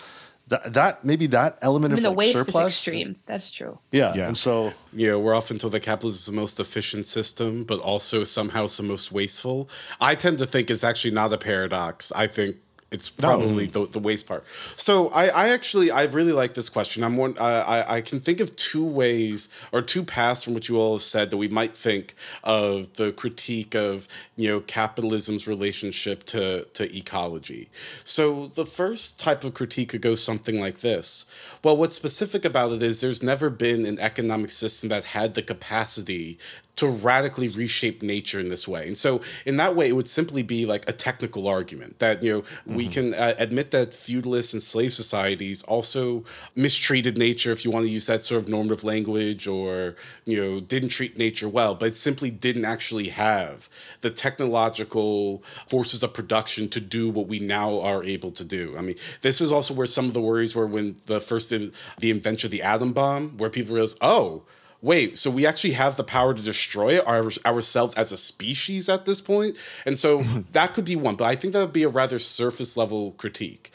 [0.52, 3.16] that that maybe that element I mean, of the like waste surplus, is extreme.
[3.26, 3.80] That's true.
[3.92, 4.14] Yeah.
[4.14, 7.80] yeah, and so yeah, we're often told that capitalism is the most efficient system, but
[7.80, 9.70] also somehow it's the most wasteful.
[10.00, 12.12] I tend to think it's actually not a paradox.
[12.12, 12.58] I think
[12.92, 13.86] it's probably no.
[13.86, 14.44] the, the waste part.
[14.76, 17.04] So I, I actually I really like this question.
[17.04, 20.78] I'm one I, I can think of two ways or two paths from which you
[20.78, 26.26] all have said that we might think of the critique of you know capitalism's relationship
[26.26, 27.70] to to ecology.
[28.04, 31.26] So the first type of critique could go something like this.
[31.64, 35.42] Well, what's specific about it is there's never been an economic system that had the
[35.42, 36.38] capacity
[36.78, 38.88] to radically reshape nature in this way.
[38.88, 42.32] And so, in that way, it would simply be like a technical argument that, you
[42.32, 42.76] know, mm-hmm.
[42.76, 46.24] we can uh, admit that feudalist and slave societies also
[46.56, 50.60] mistreated nature, if you want to use that sort of normative language, or, you know,
[50.60, 53.70] didn't treat nature well, but simply didn't actually have
[54.02, 58.76] the technological forces of production to do what we now are able to do.
[58.78, 62.10] I mean, this is also where some of the worries were when the first, the
[62.10, 64.44] invention of the atom bomb, where people realized, oh,
[64.82, 69.06] wait, so we actually have the power to destroy our, ourselves as a species at
[69.06, 69.58] this point?
[69.86, 72.76] And so that could be one, but I think that would be a rather surface
[72.76, 73.72] level critique.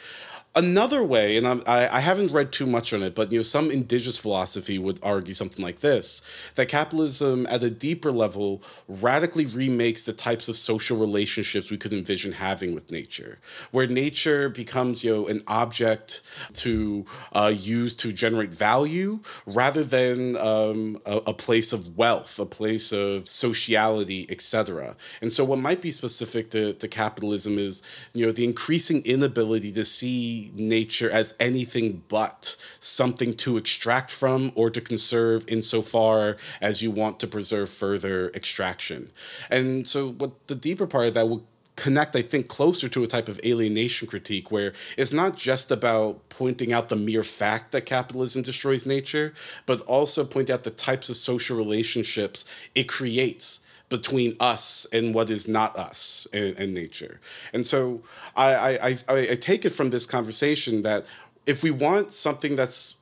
[0.57, 3.71] Another way, and I, I haven't read too much on it, but you know, some
[3.71, 6.23] indigenous philosophy would argue something like this:
[6.55, 11.92] that capitalism, at a deeper level, radically remakes the types of social relationships we could
[11.92, 13.38] envision having with nature,
[13.71, 16.23] where nature becomes you know an object
[16.55, 22.47] to uh, use to generate value, rather than um, a, a place of wealth, a
[22.47, 24.97] place of sociality, etc.
[25.21, 27.83] And so, what might be specific to, to capitalism is
[28.14, 34.52] you know the increasing inability to see nature as anything but something to extract from
[34.54, 39.11] or to conserve insofar as you want to preserve further extraction.
[39.50, 41.42] And so, what the deeper part of that would
[41.76, 46.28] connect, I think, closer to a type of alienation critique where it's not just about
[46.30, 49.35] pointing out the mere fact that capitalism destroys nature,
[49.66, 55.31] but also point out the types of social relationships it creates between us and what
[55.31, 57.20] is not us and, nature.
[57.53, 58.03] And so
[58.35, 61.07] I, I, I, I take it from this conversation that
[61.46, 62.95] if we want something that's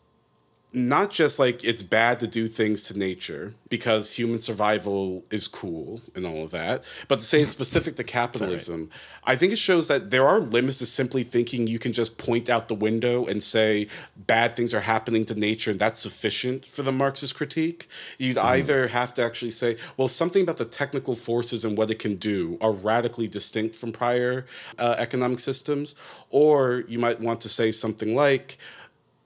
[0.74, 6.00] not just like it's bad to do things to nature because human survival is cool
[6.16, 8.90] and all of that, but to say it's specific to capitalism, right.
[9.24, 12.48] I think it shows that there are limits to simply thinking you can just point
[12.48, 16.82] out the window and say bad things are happening to nature and that's sufficient for
[16.82, 17.88] the Marxist critique.
[18.18, 18.44] You'd mm.
[18.44, 22.16] either have to actually say, well, something about the technical forces and what it can
[22.16, 24.46] do are radically distinct from prior
[24.80, 25.94] uh, economic systems,
[26.30, 28.58] or you might want to say something like,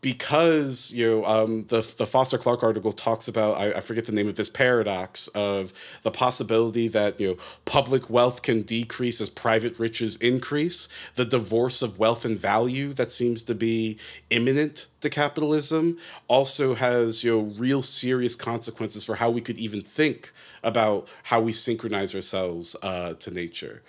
[0.00, 4.12] because you know um, the the Foster Clark article talks about I, I, forget the
[4.12, 9.28] name of this paradox of the possibility that you know public wealth can decrease as
[9.28, 13.98] private riches increase the divorce of wealth and value that seems to be
[14.30, 19.80] immanent to capitalism also has you know real serious consequences for how we could even
[19.80, 20.32] think
[20.62, 23.82] about how we synchronize ourselves uh, to nature.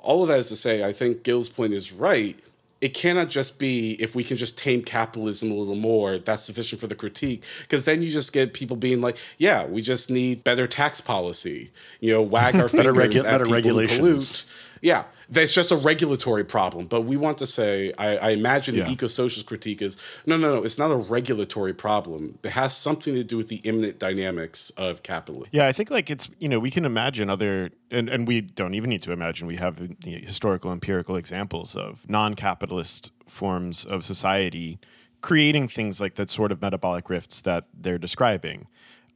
[0.00, 2.38] All of that is to say I think Gil's point is right
[2.84, 6.78] it cannot just be if we can just tame capitalism a little more that's sufficient
[6.82, 7.42] for the critique.
[7.62, 11.70] Because then you just get people being like yeah we just need better tax policy.
[12.00, 13.98] You know wag our fingers regu- at better people regulations.
[13.98, 14.44] who pollute.
[14.82, 16.86] yeah that's just a regulatory problem.
[16.86, 18.84] But we want to say, I, I imagine yeah.
[18.84, 20.64] the eco-socialist critique is no, no, no.
[20.64, 22.38] It's not a regulatory problem.
[22.42, 25.48] It has something to do with the immanent dynamics of capitalism.
[25.52, 28.74] Yeah, I think like it's you know we can imagine other and and we don't
[28.74, 29.46] even need to imagine.
[29.46, 34.78] We have historical empirical examples of non-capitalist forms of society
[35.24, 38.66] creating things like that sort of metabolic rifts that they're describing.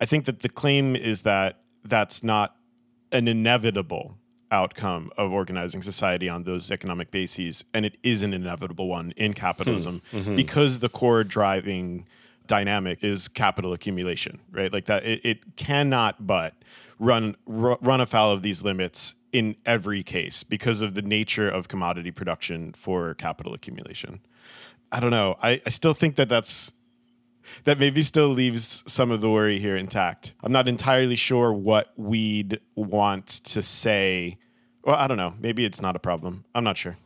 [0.00, 2.56] I think that the claim is that that's not
[3.12, 4.16] an inevitable
[4.50, 9.34] outcome of organizing society on those economic bases, and it is an inevitable one in
[9.34, 10.18] capitalism hmm.
[10.18, 10.34] mm-hmm.
[10.34, 12.06] because the core driving
[12.46, 14.72] dynamic is capital accumulation, right?
[14.72, 16.54] Like that, it, it cannot but
[16.98, 21.68] run r- run afoul of these limits in every case because of the nature of
[21.68, 24.20] commodity production for capital accumulation.
[24.90, 25.36] I don't know.
[25.42, 26.72] I, I still think that that's
[27.64, 30.32] that maybe still leaves some of the worry here intact.
[30.42, 34.38] I'm not entirely sure what we'd want to say.
[34.84, 35.34] Well, I don't know.
[35.38, 36.44] Maybe it's not a problem.
[36.54, 36.96] I'm not sure.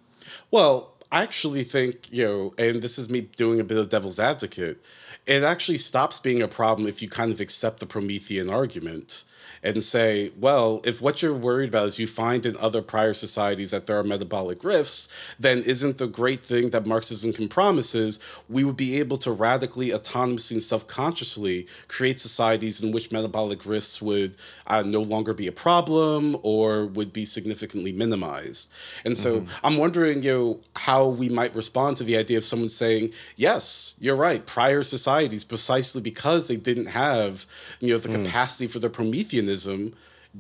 [0.50, 4.18] Well, I actually think, you know, and this is me doing a bit of devil's
[4.18, 4.83] advocate,
[5.26, 9.24] it actually stops being a problem if you kind of accept the Promethean argument
[9.62, 13.70] and say, well, if what you're worried about is you find in other prior societies
[13.70, 18.18] that there are metabolic rifts, then isn't the great thing that Marxism can promise is
[18.48, 23.64] we would be able to radically, autonomously, and self consciously create societies in which metabolic
[23.64, 28.70] rifts would uh, no longer be a problem or would be significantly minimized.
[29.05, 29.66] And so mm-hmm.
[29.66, 33.94] I'm wondering, you know, how we might respond to the idea of someone saying, yes,
[34.01, 37.46] you're right, prior societies, precisely because they didn't have,
[37.81, 38.25] you know, the mm.
[38.25, 39.48] capacity for the Promethean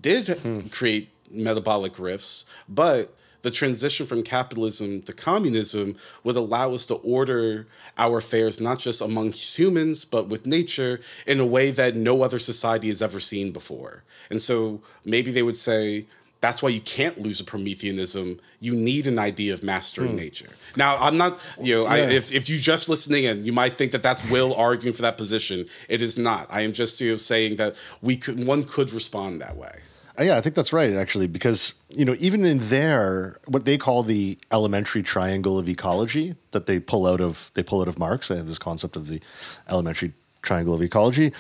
[0.00, 0.60] did hmm.
[0.68, 7.66] create metabolic rifts, but the transition from capitalism to communism would allow us to order
[7.98, 12.38] our affairs not just among humans, but with nature in a way that no other
[12.38, 14.04] society has ever seen before.
[14.30, 16.06] And so maybe they would say,
[16.42, 18.38] that's why you can't lose a Prometheanism.
[18.58, 20.16] You need an idea of mastering hmm.
[20.16, 20.48] nature.
[20.76, 21.90] Now, I'm not, you know, yeah.
[21.90, 25.02] I, if, if you just listening in, you might think that that's Will arguing for
[25.02, 25.66] that position.
[25.88, 26.48] It is not.
[26.50, 29.72] I am just you know, saying that we could, one could respond that way.
[30.18, 33.78] Uh, yeah, I think that's right, actually, because, you know, even in there, what they
[33.78, 38.00] call the elementary triangle of ecology that they pull out of, they pull out of
[38.00, 39.20] Marx, they have this concept of the
[39.70, 41.32] elementary triangle of ecology.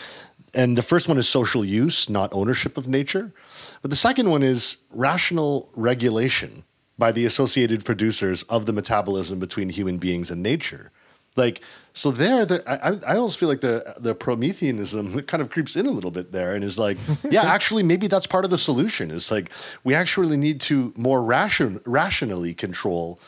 [0.54, 3.32] And the first one is social use, not ownership of nature.
[3.80, 6.64] But the second one is rational regulation
[6.98, 10.92] by the associated producers of the metabolism between human beings and nature.
[11.36, 11.62] Like,
[11.94, 15.86] so there, there I, I almost feel like the the Prometheanism kind of creeps in
[15.86, 16.98] a little bit there and is like,
[17.30, 19.10] yeah, actually, maybe that's part of the solution.
[19.10, 19.50] Is like
[19.84, 23.18] we actually need to more ration, rationally control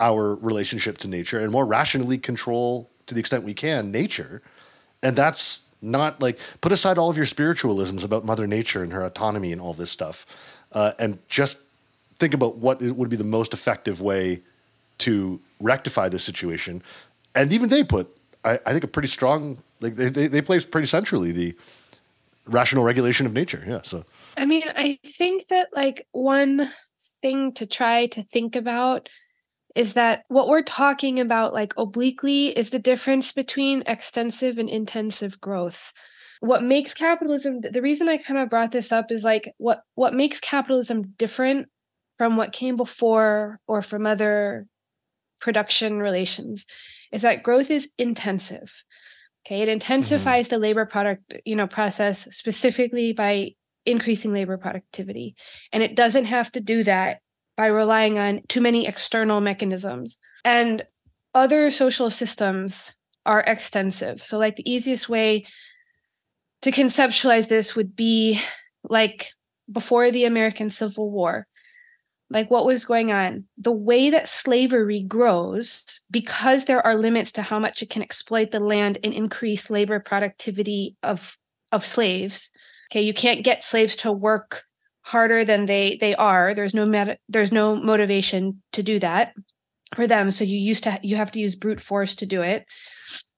[0.00, 4.42] our relationship to nature and more rationally control to the extent we can nature,
[5.02, 9.04] and that's not like put aside all of your spiritualisms about Mother Nature and her
[9.04, 10.24] autonomy and all this stuff,
[10.72, 11.58] uh, and just
[12.18, 14.40] think about what would be the most effective way
[14.98, 16.82] to rectify this situation.
[17.34, 18.08] And even they put,
[18.44, 21.54] I, I think, a pretty strong like they, they they place pretty centrally the
[22.46, 23.62] rational regulation of nature.
[23.66, 23.80] Yeah.
[23.82, 24.04] So
[24.36, 26.72] I mean, I think that like one
[27.20, 29.08] thing to try to think about
[29.74, 35.40] is that what we're talking about, like obliquely, is the difference between extensive and intensive
[35.40, 35.92] growth.
[36.40, 40.14] What makes capitalism, the reason I kind of brought this up is like what what
[40.14, 41.68] makes capitalism different
[42.18, 44.66] from what came before or from other
[45.40, 46.66] production relations
[47.12, 48.84] is that growth is intensive.
[49.46, 49.72] Okay, it mm-hmm.
[49.72, 50.54] intensifies mm-hmm.
[50.54, 53.52] the labor product, you know, process specifically by
[53.84, 55.34] increasing labor productivity.
[55.72, 57.20] And it doesn't have to do that
[57.56, 60.18] by relying on too many external mechanisms.
[60.44, 60.84] And
[61.34, 62.94] other social systems
[63.24, 64.22] are extensive.
[64.22, 65.46] So like the easiest way
[66.62, 68.40] to conceptualize this would be
[68.84, 69.28] like
[69.70, 71.46] before the American Civil War
[72.32, 77.42] like what was going on the way that slavery grows because there are limits to
[77.42, 81.36] how much it can exploit the land and increase labor productivity of
[81.70, 82.50] of slaves
[82.90, 84.64] okay you can't get slaves to work
[85.02, 86.54] harder than they they are.
[86.54, 89.34] There's no there's no motivation to do that
[89.94, 90.30] for them.
[90.30, 92.64] So you used to you have to use brute force to do it.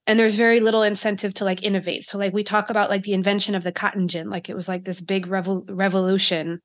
[0.07, 2.05] And there's very little incentive to like innovate.
[2.05, 4.69] So like we talk about like the invention of the cotton gin like it was
[4.69, 6.61] like this big revol- revolution.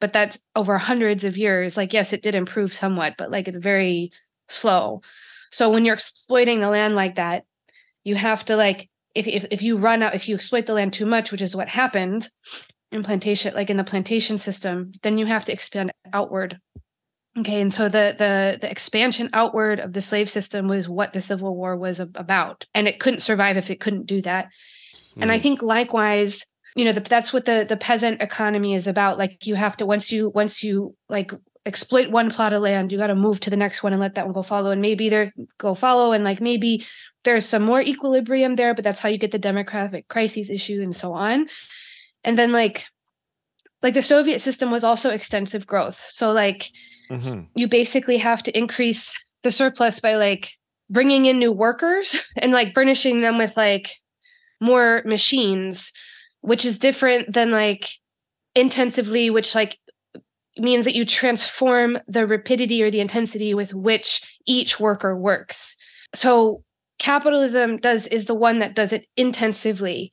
[0.00, 1.76] But that's over hundreds of years.
[1.76, 4.10] Like yes it did improve somewhat but like it's very
[4.48, 5.02] slow.
[5.50, 7.44] So when you're exploiting the land like that
[8.04, 10.92] you have to like if, if if you run out if you exploit the land
[10.92, 12.28] too much which is what happened
[12.94, 16.58] in plantation like in the plantation system then you have to expand outward
[17.36, 21.20] okay and so the the the expansion outward of the slave system was what the
[21.20, 25.22] civil war was about and it couldn't survive if it couldn't do that mm.
[25.22, 25.42] and i mm.
[25.42, 29.56] think likewise you know the, that's what the the peasant economy is about like you
[29.56, 31.32] have to once you once you like
[31.66, 34.14] exploit one plot of land you got to move to the next one and let
[34.14, 36.84] that one go follow and maybe there go follow and like maybe
[37.24, 40.94] there's some more equilibrium there but that's how you get the demographic crises issue and
[40.94, 41.46] so on
[42.24, 42.86] and then like
[43.82, 46.70] like the soviet system was also extensive growth so like
[47.10, 47.42] mm-hmm.
[47.54, 49.12] you basically have to increase
[49.42, 50.52] the surplus by like
[50.90, 53.90] bringing in new workers and like furnishing them with like
[54.60, 55.92] more machines
[56.44, 57.88] which is different than like
[58.54, 59.78] intensively, which like
[60.58, 65.74] means that you transform the rapidity or the intensity with which each worker works.
[66.14, 66.62] So
[66.98, 70.12] capitalism does is the one that does it intensively.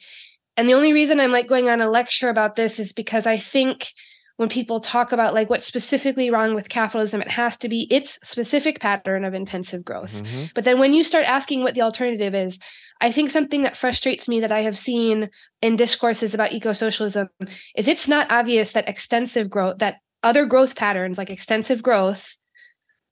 [0.58, 3.38] And the only reason I'm like going on a lecture about this is because I
[3.38, 3.91] think
[4.38, 8.18] when people talk about like what's specifically wrong with capitalism, it has to be its
[8.24, 10.14] specific pattern of intensive growth.
[10.14, 10.45] Mm-hmm.
[10.56, 12.58] But then when you start asking what the alternative is,
[12.99, 15.30] I think something that frustrates me that I have seen
[15.62, 17.30] in discourses about eco-socialism
[17.76, 22.36] is it's not obvious that extensive growth, that other growth patterns like extensive growth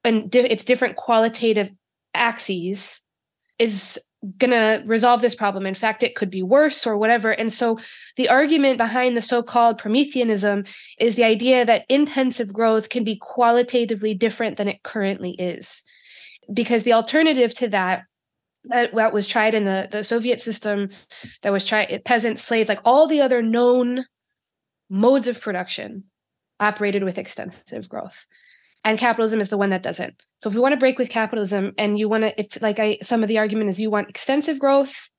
[0.04, 1.70] and di- its different qualitative
[2.14, 3.02] axes
[3.58, 4.00] is
[4.36, 5.66] going to resolve this problem.
[5.66, 7.30] In fact, it could be worse or whatever.
[7.30, 7.78] And so
[8.16, 10.64] the argument behind the so called Prometheanism
[10.98, 15.82] is the idea that intensive growth can be qualitatively different than it currently is.
[16.52, 18.04] Because the alternative to that
[18.64, 20.90] that, that was tried in the, the Soviet system,
[21.42, 24.04] that was tried peasants, slaves, like all the other known
[24.90, 26.04] modes of production
[26.58, 28.26] operated with extensive growth.
[28.84, 30.14] And capitalism is the one that doesn't.
[30.42, 32.98] So if we want to break with capitalism and you want to, if like I
[33.02, 35.10] some of the argument is you want extensive growth,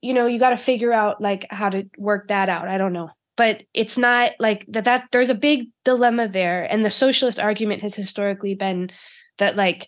[0.00, 2.68] you know, you got to figure out like how to work that out.
[2.68, 3.10] I don't know.
[3.36, 6.64] But it's not like that that there's a big dilemma there.
[6.64, 8.90] And the socialist argument has historically been
[9.36, 9.86] that like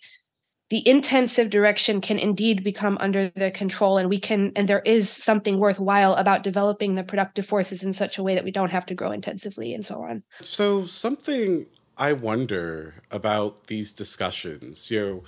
[0.71, 5.09] the intensive direction can indeed become under the control and we can and there is
[5.09, 8.85] something worthwhile about developing the productive forces in such a way that we don't have
[8.85, 11.65] to grow intensively and so on so something
[12.01, 14.91] i wonder about these discussions.
[14.91, 15.23] You know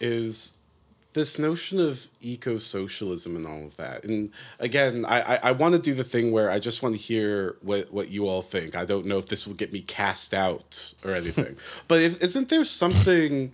[0.00, 0.58] is
[1.14, 5.80] this notion of eco-socialism and all of that and again i i, I want to
[5.80, 8.76] do the thing where i just want to hear what what you all think.
[8.76, 11.56] I don't know if this will get me cast out or anything.
[11.88, 13.52] But if, isn't there something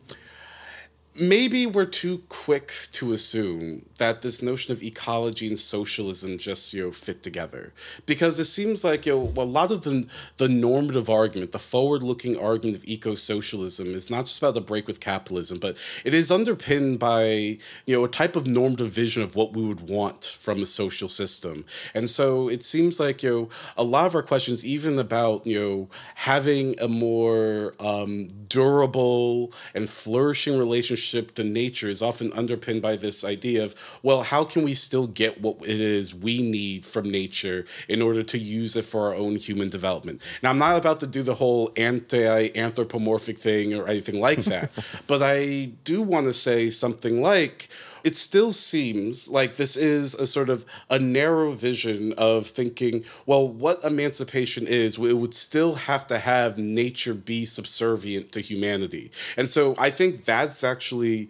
[1.14, 6.84] maybe we're too quick to assume that this notion of ecology and socialism just you
[6.84, 7.72] know fit together.
[8.06, 10.06] Because it seems like you know a lot of the
[10.38, 15.00] the normative argument the forward-looking argument of eco-socialism is not just about the break with
[15.00, 19.54] capitalism but it is underpinned by you know a type of normative vision of what
[19.54, 21.64] we would want from a social system.
[21.94, 25.60] And so it seems like you know a lot of our questions even about you
[25.60, 32.96] know having a more um, durable and flourishing relationship to nature is often underpinned by
[32.96, 37.10] this idea of, well, how can we still get what it is we need from
[37.10, 40.22] nature in order to use it for our own human development?
[40.42, 44.72] Now, I'm not about to do the whole anti anthropomorphic thing or anything like that,
[45.06, 47.68] but I do want to say something like,
[48.04, 53.48] it still seems like this is a sort of a narrow vision of thinking, well,
[53.48, 59.10] what emancipation is, it would still have to have nature be subservient to humanity.
[59.36, 61.28] And so I think that's actually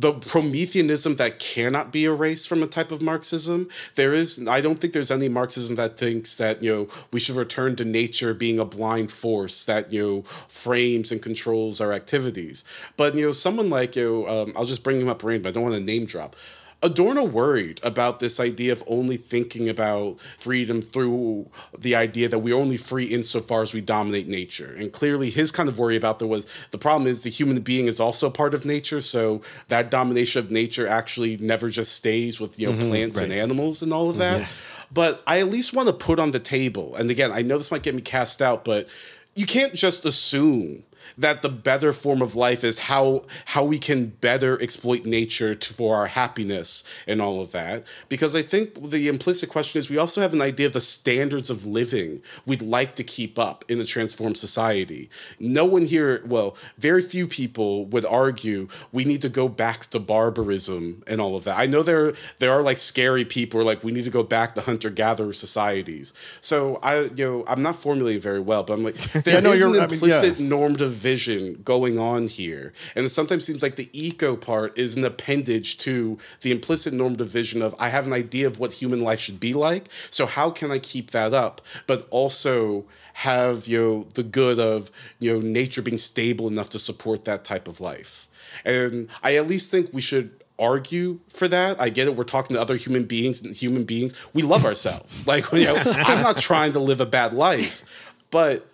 [0.00, 3.68] the Prometheanism that cannot be erased from a type of Marxism.
[3.96, 7.36] There is, I don't think there's any Marxism that thinks that, you know, we should
[7.36, 12.64] return to nature being a blind force that, you know, frames and controls our activities.
[12.96, 15.50] But, you know, someone like, you know, um, I'll just bring him up, Rain, but
[15.50, 16.34] I don't want to name drop.
[16.82, 21.46] Adorno worried about this idea of only thinking about freedom through
[21.78, 24.74] the idea that we're only free insofar as we dominate nature.
[24.78, 27.86] And clearly, his kind of worry about there was the problem is the human being
[27.86, 29.02] is also part of nature.
[29.02, 33.24] So that domination of nature actually never just stays with you know mm-hmm, plants right.
[33.24, 34.48] and animals and all of that.
[34.92, 37.70] But I at least want to put on the table, and again, I know this
[37.70, 38.88] might get me cast out, but
[39.34, 40.82] you can't just assume
[41.18, 45.74] that the better form of life is how how we can better exploit nature to,
[45.74, 47.84] for our happiness and all of that.
[48.08, 51.50] Because I think the implicit question is we also have an idea of the standards
[51.50, 55.08] of living we'd like to keep up in a transformed society.
[55.38, 60.00] No one here, well, very few people would argue we need to go back to
[60.00, 61.58] barbarism and all of that.
[61.58, 64.60] I know there there are like scary people like we need to go back to
[64.60, 66.12] hunter gatherer societies.
[66.40, 69.52] So I you know I'm not formulating very well, but I'm like there yeah, no,
[69.52, 70.48] is an implicit I mean, yeah.
[70.48, 72.72] normative vision going on here.
[72.94, 77.28] And it sometimes seems like the eco part is an appendage to the implicit normative
[77.28, 79.88] vision of I have an idea of what human life should be like.
[80.10, 82.84] So how can I keep that up, but also
[83.14, 87.44] have you know the good of you know nature being stable enough to support that
[87.44, 88.28] type of life?
[88.64, 91.80] And I at least think we should argue for that.
[91.80, 92.14] I get it.
[92.16, 94.14] We're talking to other human beings and human beings.
[94.34, 95.26] We love ourselves.
[95.26, 97.82] like, you know, I'm not trying to live a bad life,
[98.30, 98.66] but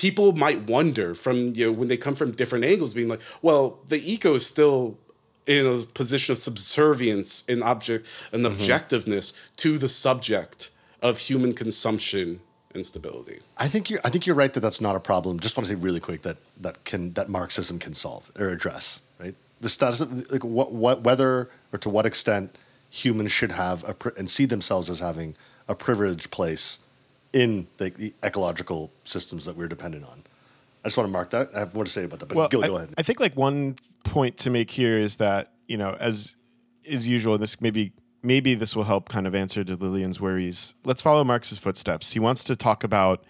[0.00, 3.78] people might wonder from you know when they come from different angles being like well
[3.88, 4.96] the eco is still
[5.46, 8.56] in a position of subservience and object and mm-hmm.
[8.56, 10.70] objectiveness to the subject
[11.02, 12.40] of human consumption
[12.72, 13.40] and stability.
[13.58, 15.38] I think you're I think you're right that that's not a problem.
[15.38, 19.02] Just want to say really quick that that can that Marxism can solve or address,
[19.18, 19.34] right?
[19.60, 22.56] The status of like what what whether or to what extent
[22.88, 25.36] humans should have a and see themselves as having
[25.68, 26.78] a privileged place
[27.32, 30.22] in the, the, ecological systems that we're dependent on.
[30.84, 31.50] I just want to mark that.
[31.54, 32.94] I have more to say about that, but well, go, I, go ahead.
[32.98, 36.36] I think like one point to make here is that you know, as
[36.84, 40.74] is usual, and this maybe maybe this will help kind of answer to Lillian's worries.
[40.84, 42.12] Let's follow Marx's footsteps.
[42.12, 43.24] He wants to talk about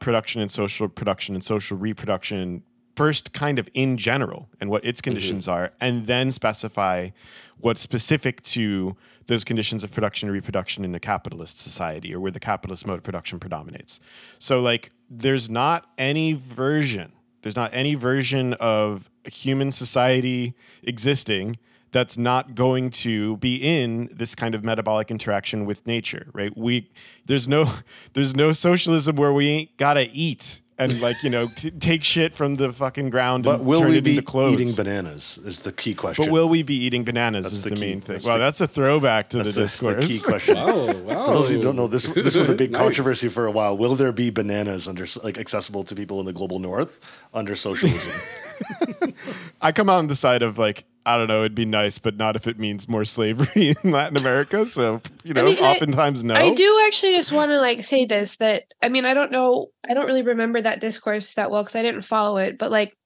[0.00, 2.62] production and social production and social reproduction
[2.96, 5.54] first kind of in general and what its conditions mm-hmm.
[5.54, 7.10] are and then specify
[7.58, 12.30] what's specific to those conditions of production and reproduction in a capitalist society or where
[12.30, 14.00] the capitalist mode of production predominates.
[14.38, 21.56] So, like, there's not any version, there's not any version of a human society existing
[21.92, 26.90] that's not going to be in this kind of metabolic interaction with nature right we
[27.24, 27.72] there's no
[28.12, 32.34] there's no socialism where we ain't gotta eat and like you know t- take shit
[32.34, 33.44] from the fucking ground.
[33.44, 35.38] But will we be eating bananas?
[35.44, 36.26] Is the key question.
[36.26, 37.44] But will we be eating bananas?
[37.44, 38.14] That's is the, the main thing.
[38.14, 40.06] That's well, the, that's a throwback to the, the discourse.
[40.06, 40.56] The key question.
[40.58, 41.26] oh, wow.
[41.26, 42.82] For those who don't know, this this was a big nice.
[42.82, 43.76] controversy for a while.
[43.76, 47.00] Will there be bananas under like accessible to people in the global north
[47.32, 48.12] under socialism?
[49.60, 52.16] I come out on the side of like I don't know, it'd be nice, but
[52.16, 54.66] not if it means more slavery in Latin America.
[54.66, 56.34] So, you know, I mean, oftentimes I, no.
[56.34, 59.68] I do actually just want to like say this that I mean, I don't know,
[59.88, 62.96] I don't really remember that discourse that well because I didn't follow it, but like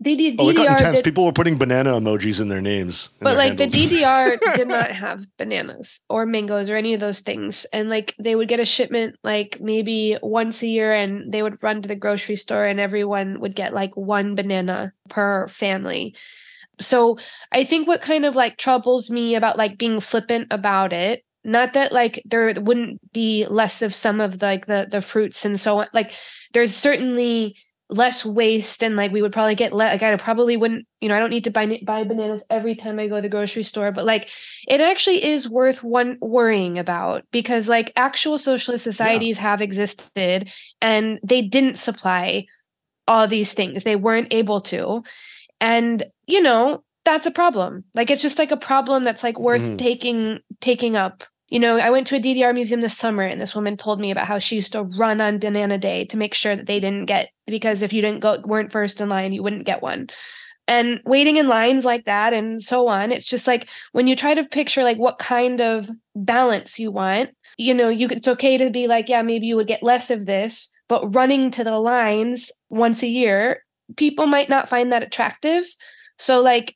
[0.00, 0.36] the DDR.
[0.38, 0.96] Oh, it got intense.
[0.96, 3.10] Did, People were putting banana emojis in their names.
[3.20, 3.72] In but their like handles.
[3.72, 7.64] the DDR did not have bananas or mangoes or any of those things.
[7.72, 11.62] And like they would get a shipment like maybe once a year and they would
[11.62, 16.16] run to the grocery store and everyone would get like one banana per family.
[16.80, 17.18] So
[17.52, 21.74] I think what kind of like troubles me about like being flippant about it not
[21.74, 25.60] that like there wouldn't be less of some of the, like the the fruits and
[25.60, 26.14] so on like
[26.54, 27.54] there's certainly
[27.94, 31.16] less waste and like we would probably get le- like I probably wouldn't you know
[31.16, 33.92] I don't need to buy buy bananas every time I go to the grocery store
[33.92, 34.28] but like
[34.66, 39.42] it actually is worth one worrying about because like actual socialist societies yeah.
[39.42, 40.50] have existed
[40.82, 42.46] and they didn't supply
[43.06, 45.02] all these things they weren't able to
[45.60, 49.60] and you know that's a problem like it's just like a problem that's like worth
[49.60, 49.76] mm-hmm.
[49.76, 51.22] taking taking up
[51.54, 54.10] you know, I went to a DDR museum this summer and this woman told me
[54.10, 57.06] about how she used to run on banana day to make sure that they didn't
[57.06, 60.08] get because if you didn't go weren't first in line, you wouldn't get one.
[60.66, 64.34] And waiting in lines like that and so on, it's just like when you try
[64.34, 68.70] to picture like what kind of balance you want, you know, you it's okay to
[68.70, 72.50] be like, yeah, maybe you would get less of this, but running to the lines
[72.68, 73.62] once a year,
[73.96, 75.64] people might not find that attractive.
[76.18, 76.74] So like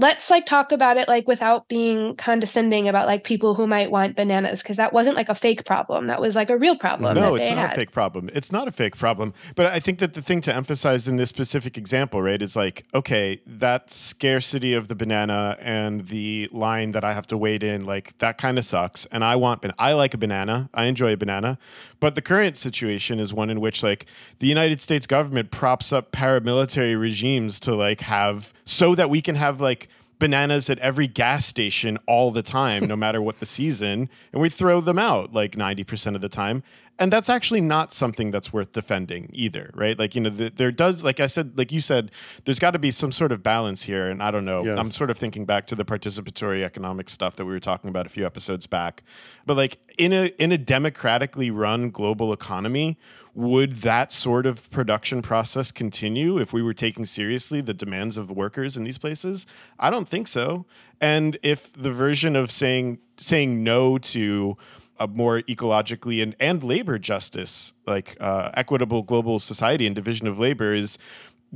[0.00, 4.16] let's like talk about it like without being condescending about like people who might want
[4.16, 6.06] bananas because that wasn't like a fake problem.
[6.06, 7.72] That was like a real problem no it's not had.
[7.72, 8.30] a fake problem.
[8.32, 9.34] It's not a fake problem.
[9.54, 12.84] But i think that the thing to emphasize in this specific example right is like
[12.94, 17.84] okay that scarcity of the banana and the line that i have to wait in
[17.84, 20.68] like that kind of sucks and i want ban- i like a banana.
[20.74, 21.58] I enjoy a banana.
[21.98, 24.06] But the current situation is one in which like
[24.38, 29.34] the united states government props up paramilitary regimes to like have so that we can
[29.34, 29.88] have like
[30.20, 34.48] bananas at every gas station all the time, no matter what the season, and we
[34.48, 36.62] throw them out like 90% of the time.
[36.98, 39.98] And that's actually not something that's worth defending either, right?
[39.98, 42.10] Like, you know, the, there does, like I said, like you said,
[42.44, 44.10] there's got to be some sort of balance here.
[44.10, 44.76] And I don't know, Yeah.
[44.78, 48.04] I'm sort of thinking back to the participatory economic stuff that we were talking about
[48.04, 49.02] a few episodes back.
[49.46, 52.98] But like in a in a democratically run global economy,
[53.34, 58.28] would that sort of production process continue if we were taking seriously the demands of
[58.28, 59.46] the workers in these places?
[59.78, 60.66] I don't think so.
[61.00, 64.56] And if the version of saying saying no to
[64.98, 70.38] a more ecologically and, and labor justice, like uh, equitable global society and division of
[70.38, 70.98] labor, is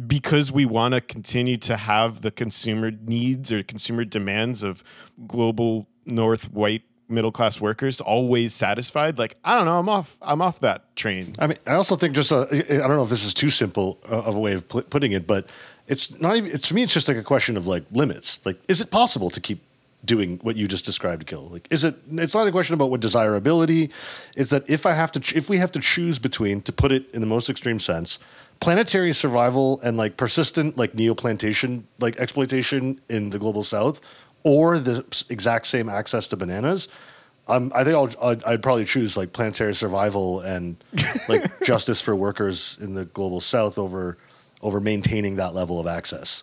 [0.07, 4.83] because we want to continue to have the consumer needs or consumer demands of
[5.27, 6.83] global North white
[7.15, 9.19] middle class workers always satisfied.
[9.19, 10.17] Like I don't know, I'm off.
[10.21, 11.35] I'm off that train.
[11.39, 14.23] I mean, I also think just I don't know if this is too simple uh,
[14.23, 15.47] of a way of putting it, but
[15.87, 16.51] it's not even.
[16.51, 18.41] It's to me, it's just like a question of like limits.
[18.45, 19.63] Like, is it possible to keep
[20.05, 21.49] doing what you just described, Gil?
[21.49, 21.97] Like, is it?
[22.13, 23.91] It's not a question about what desirability.
[24.37, 27.11] It's that if I have to, if we have to choose between, to put it
[27.13, 28.19] in the most extreme sense,
[28.61, 34.01] planetary survival and like persistent like neoplantation like exploitation in the global south,
[34.45, 36.89] or the exact same access to bananas.
[37.47, 40.77] Um, I think I'll, I'd, I'd probably choose like planetary survival and
[41.29, 44.17] like justice for workers in the global south over
[44.63, 46.43] over maintaining that level of access.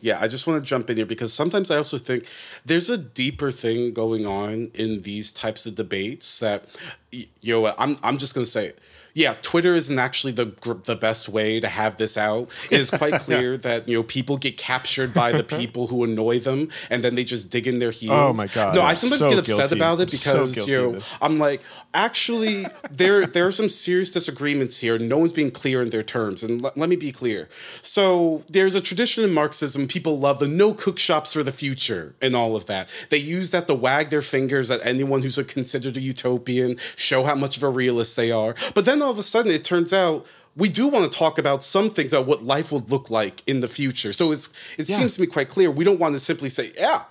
[0.00, 2.26] Yeah, I just want to jump in here because sometimes I also think
[2.66, 6.64] there's a deeper thing going on in these types of debates that,
[7.12, 8.78] you know, what, I'm I'm just gonna say it.
[9.14, 10.52] Yeah, Twitter isn't actually the
[10.84, 12.50] the best way to have this out.
[12.70, 16.40] It is quite clear that you know people get captured by the people who annoy
[16.40, 18.12] them, and then they just dig in their heels.
[18.12, 19.76] Oh my God, No, I I'm sometimes so get upset guilty.
[19.76, 20.98] about it I'm so because you know.
[21.20, 21.60] I'm like,
[21.94, 24.98] actually, there there are some serious disagreements here.
[24.98, 27.48] No one's being clear in their terms, and let, let me be clear.
[27.82, 29.86] So there's a tradition in Marxism.
[29.86, 32.90] People love the no cook shops for the future and all of that.
[33.10, 37.24] They use that to wag their fingers at anyone who's a considered a utopian, show
[37.24, 38.54] how much of a realist they are.
[38.74, 40.26] But then all of a sudden, it turns out.
[40.54, 43.60] We do want to talk about some things about what life would look like in
[43.60, 44.12] the future.
[44.12, 44.98] So it's it Yeah.
[44.98, 45.70] seems to me quite clear.
[45.70, 47.04] We don't want to simply say, "Yeah,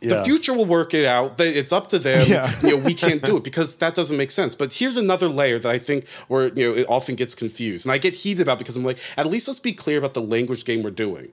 [0.00, 1.40] the future will work it out.
[1.40, 2.28] It's up to them.
[2.28, 2.52] Yeah.
[2.62, 4.54] You know, we can't do it because that doesn't make sense.
[4.54, 7.90] But here's another layer that I think where you know it often gets confused, and
[7.92, 10.64] I get heated about because I'm like, at least let's be clear about the language
[10.64, 11.32] game we're doing.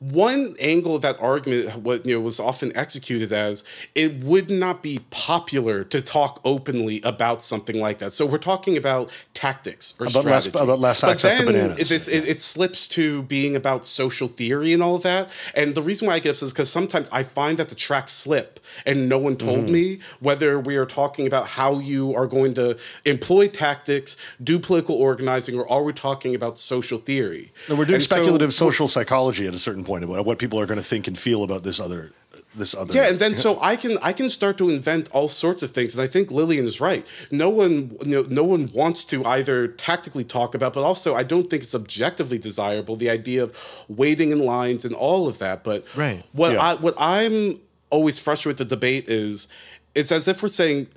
[0.00, 3.64] One angle of that argument, what you know, was often executed as
[3.96, 8.12] it would not be popular to talk openly about something like that.
[8.12, 10.62] So we're talking about tactics or About less- strategy.
[10.64, 11.80] about less But access to bananas.
[11.80, 15.30] it- this- it, it slips to being about social theory and all of that.
[15.54, 18.12] And the reason why I get upset is because sometimes I find that the tracks
[18.12, 19.72] slip and no one told Mm-hmm.
[19.72, 24.94] me whether we are talking about how you are going to employ tactics, do political
[24.94, 27.50] organizing, or are we talking about social theory?
[27.68, 30.60] And we're doing And so- speculative social psychology at a certain point about what people
[30.60, 32.12] are going to think and feel about this other
[32.54, 32.92] this other.
[32.92, 35.94] Yeah, and then so I can I can start to invent all sorts of things,
[35.94, 37.06] and I think Lillian is right.
[37.30, 41.22] No one you know, no one wants to either tactically talk about, but also I
[41.22, 43.50] don't think it's objectively desirable the idea of
[43.88, 45.64] waiting in lines and all of that.
[45.64, 46.22] But Right.
[46.32, 46.62] what Yeah.
[46.62, 47.60] I what I'm
[47.90, 49.48] always frustrated with the debate is
[49.94, 50.88] it's as if we're saying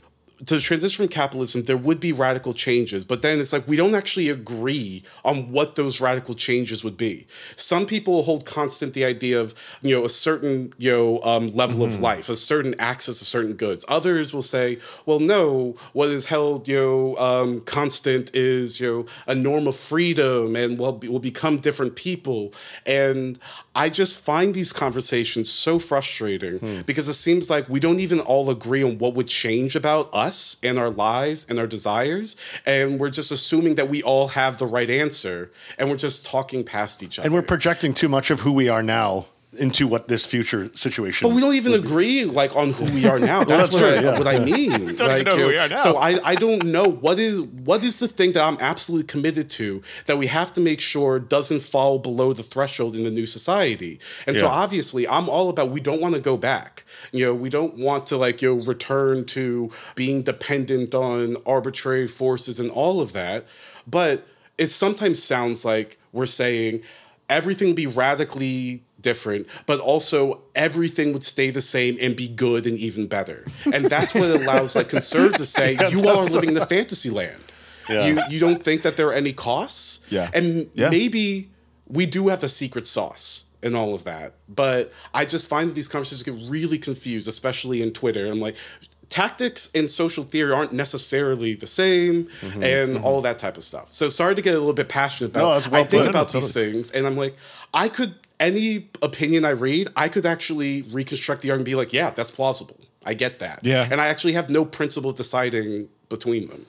[0.46, 3.94] to transition from capitalism, there would be radical changes, but then it's like we don't
[3.94, 7.28] actually agree on what those radical changes would be.
[7.56, 11.84] Some people hold constant the idea of you know a certain you know um, level
[11.84, 13.86] of life, a certain access to certain goods.
[13.88, 19.06] Others will say, well, no, what is held you know um, constant is you know
[19.28, 22.54] a norm of freedom, and we'll be, we'll become different people.
[22.86, 23.38] And
[23.76, 28.50] I just find these conversations so frustrating because it seems like we don't even all
[28.50, 30.31] agree on what would change about us
[30.64, 32.36] and our lives and our desires.
[32.66, 36.64] And we're just assuming that we all have the right answer and we're just talking
[36.64, 37.26] past each other.
[37.26, 39.26] and we're projecting too much of who we are now
[39.58, 41.28] into what this future situation.
[41.28, 43.44] but we don't even agree like on who we are now.
[43.52, 44.18] That's, that's what, true, I, yeah.
[44.18, 44.70] what I mean.
[44.70, 45.76] don't even like, know who we are now.
[45.76, 49.50] So I, I don't know what is what is the thing that I'm absolutely committed
[49.52, 53.26] to that we have to make sure doesn't fall below the threshold in the new
[53.26, 54.00] society.
[54.26, 56.86] And so obviously I'm all about we don't want to go back.
[57.12, 62.08] You know, we don't want to like you know return to being dependent on arbitrary
[62.08, 63.46] forces and all of that.
[63.86, 64.26] But
[64.58, 66.84] it sometimes sounds like we're saying
[67.30, 72.78] everything be radically different, but also everything would stay the same and be good and
[72.78, 73.46] even better.
[73.74, 77.10] And that's what allows like conservatives to say you all are living in the fantasy
[77.10, 77.42] land.
[77.90, 78.06] Yeah.
[78.06, 80.00] You you don't think that there are any costs?
[80.10, 80.30] Yeah.
[80.34, 80.90] And Yeah.
[80.90, 81.50] maybe
[81.88, 84.34] we do have a secret sauce in all of that.
[84.48, 88.26] But I just find that these conversations get really confused, especially in Twitter.
[88.28, 88.56] I'm like,
[89.10, 92.64] tactics and social theory aren't necessarily the same Mm-hmm.
[92.64, 93.88] and all that type of stuff.
[93.92, 96.40] So sorry to get a little bit passionate about No, well I think about No,
[96.40, 97.36] these things and I'm like,
[97.74, 101.94] I could any opinion I read, I could actually reconstruct the argument and be like,
[101.94, 102.78] yeah, that's plausible.
[103.06, 103.62] I get that.
[103.64, 103.88] Yeah.
[103.90, 106.66] And I actually have no principle deciding between them.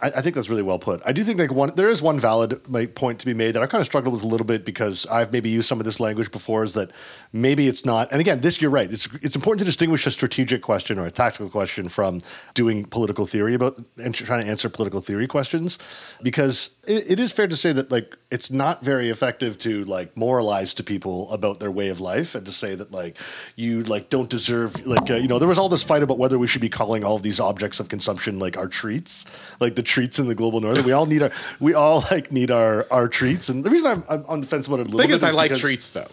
[0.00, 1.02] I, I think that's really well put.
[1.04, 3.62] I do think like one there is one valid like, point to be made that
[3.62, 6.00] I kind of struggled with a little bit because I've maybe used some of this
[6.00, 6.62] language before.
[6.62, 6.90] Is that
[7.32, 8.10] maybe it's not?
[8.12, 8.92] And again, this you're right.
[8.92, 12.20] It's it's important to distinguish a strategic question or a tactical question from
[12.54, 15.78] doing political theory about and trying to answer political theory questions,
[16.22, 20.16] because it, it is fair to say that like it's not very effective to like
[20.16, 23.16] moralize to people about their way of life and to say that like
[23.56, 26.38] you like don't deserve like uh, you know there was all this fight about whether
[26.38, 29.24] we should be calling all of these objects of consumption like our treats
[29.60, 32.50] like the treats in the global north we all need our we all like need
[32.50, 35.00] our our treats and the reason i'm, I'm on the fence about it a little
[35.00, 36.06] Thing bit is, I like because- treats though.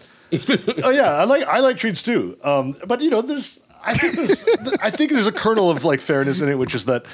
[0.82, 2.36] oh yeah, I like I like treats too.
[2.42, 4.44] Um, but you know, there's I think there's
[4.82, 7.04] I think there's a kernel of like fairness in it, which is that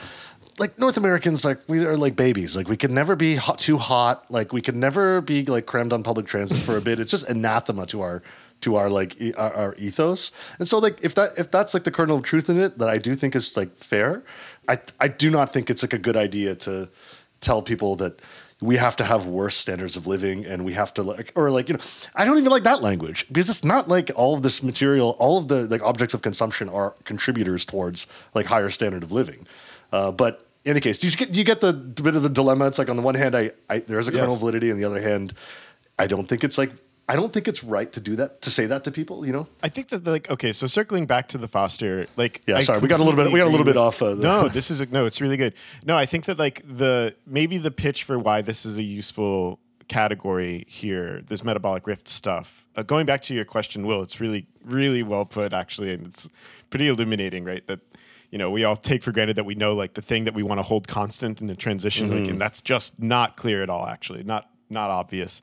[0.58, 2.56] like North Americans like we are like babies.
[2.56, 4.24] Like we can never be hot, too hot.
[4.30, 6.98] Like we can never be like crammed on public transit for a bit.
[6.98, 8.22] It's just anathema to our
[8.62, 10.32] to our like e- our, our ethos.
[10.58, 12.88] And so like if that if that's like the kernel of truth in it that
[12.88, 14.22] I do think is like fair,
[14.68, 16.88] I I do not think it's like a good idea to
[17.40, 18.20] tell people that
[18.60, 21.68] we have to have worse standards of living and we have to like or like
[21.68, 21.80] you know
[22.14, 25.36] i don't even like that language because it's not like all of this material all
[25.36, 29.46] of the like objects of consumption are contributors towards like higher standard of living.
[29.90, 32.28] Uh, but in any case do you get do you get the bit of the
[32.28, 32.66] dilemma?
[32.68, 34.36] It's like on the one hand i, I there is a kernel Yes.
[34.36, 34.70] of validity.
[34.70, 35.34] On the other hand
[35.98, 36.70] i don't think it's like
[37.12, 39.46] i don't think it's right to do that to say that to people you know
[39.62, 42.80] I think that like okay, so circling back to the Foster, like Yeah, I sorry,
[42.80, 44.70] we got a little bit- we got a little bit off, uh, the- no, this
[44.72, 45.52] is a, no, it's really good.
[45.90, 49.58] No, I think that like the maybe the pitch for why this is a useful
[49.88, 52.66] category here, this metabolic rift stuff.
[52.76, 56.28] Uh, going back to your question, Will, it's really really well put actually, and it's
[56.70, 57.64] pretty illuminating, right?
[57.66, 57.80] That
[58.30, 60.42] you know we all take for granted that we know like the thing that we
[60.42, 63.86] want to hold constant in the transition, like, and that's just not clear at all.
[63.86, 65.42] Actually, not not obvious.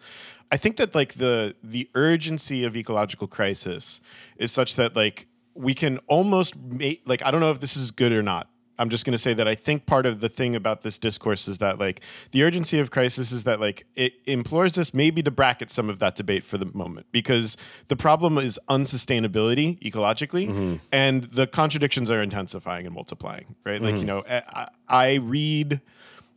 [0.51, 4.01] I think that like the the urgency of ecological crisis
[4.37, 7.91] is such that like we can almost make like I don't know if this is
[7.91, 8.49] good or not.
[8.79, 11.49] I'm just going to say that I think part of the thing about this discourse
[11.49, 11.99] is that like
[12.31, 15.99] the urgency of crisis is that like it implores us maybe to bracket some of
[15.99, 17.57] that debate for the moment because
[17.89, 20.75] the problem is unsustainability ecologically mm-hmm.
[20.93, 23.81] and the contradictions are intensifying and multiplying, right?
[23.81, 24.07] Like you mm-hmm.
[24.07, 25.81] know eh, I, I read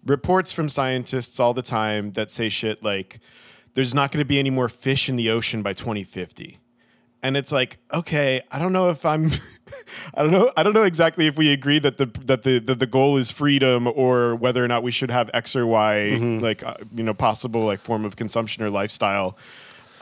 [0.04, 3.20] reports from scientists all the time that say shit like
[3.74, 6.58] there's not going to be any more fish in the ocean by 2050
[7.22, 9.30] and it's like okay i don't know if i'm
[10.14, 12.78] i don't know i don't know exactly if we agree that the that the that
[12.78, 16.10] the goal is freedom or whether or not we should have x or y
[16.40, 19.36] like uh, you know possible like form of consumption or lifestyle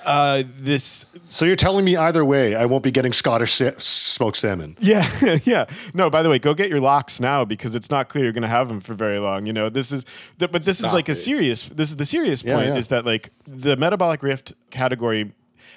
[0.04, 4.36] uh this so you're telling me either way i won't be getting scottish sa- smoked
[4.36, 5.66] salmon Yeah, yeah.
[5.94, 8.42] No, by the way, go get your lox now because it's not clear you're going
[8.42, 9.46] to have them for very long.
[9.46, 10.04] You know, this is,
[10.38, 11.68] but this is Stop like a serious.
[11.68, 12.76] This is the serious Yeah, point yeah.
[12.76, 15.32] is that like the metabolic rift category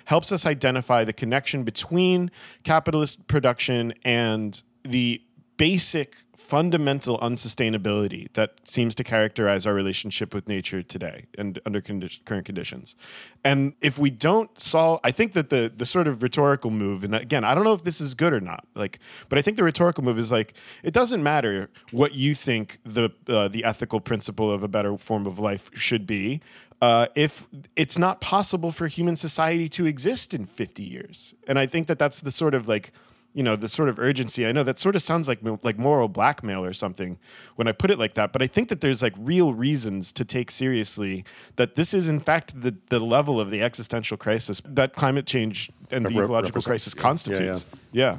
[0.05, 2.31] helps us identify the connection between
[2.63, 5.21] capitalist production and the
[5.57, 6.15] basic
[6.53, 12.45] fundamental unsustainability that seems to characterize our relationship with nature today and under condi- current
[12.45, 12.95] conditions.
[13.43, 17.15] And if we don't solve, I think that the the sort of rhetorical move, and
[17.15, 18.99] again, I don't know if this is good or not, like,
[19.29, 23.09] but I think the rhetorical move is like it doesn't matter what you think the
[23.27, 26.39] uh, the ethical principle of a better form of life should be.
[26.83, 31.33] Uh, if it's not possible for human society to exist in 50 years.
[31.47, 32.91] And I think that that's the sort of like
[33.33, 36.07] you know the sort of urgency i know that sort of sounds like like moral
[36.07, 37.17] blackmail or something
[37.55, 40.23] when i put it like that but i think that there's like real reasons to
[40.23, 41.25] take seriously
[41.55, 45.71] that this is in fact the the level of the existential crisis that climate change
[45.91, 47.01] and the Rep- ecological crisis yeah.
[47.01, 48.17] constitutes yeah,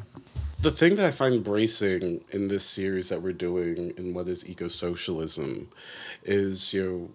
[0.60, 4.48] The thing that I find bracing in this series that we're doing in what is
[4.48, 5.68] eco socialism
[6.22, 7.10] is you know.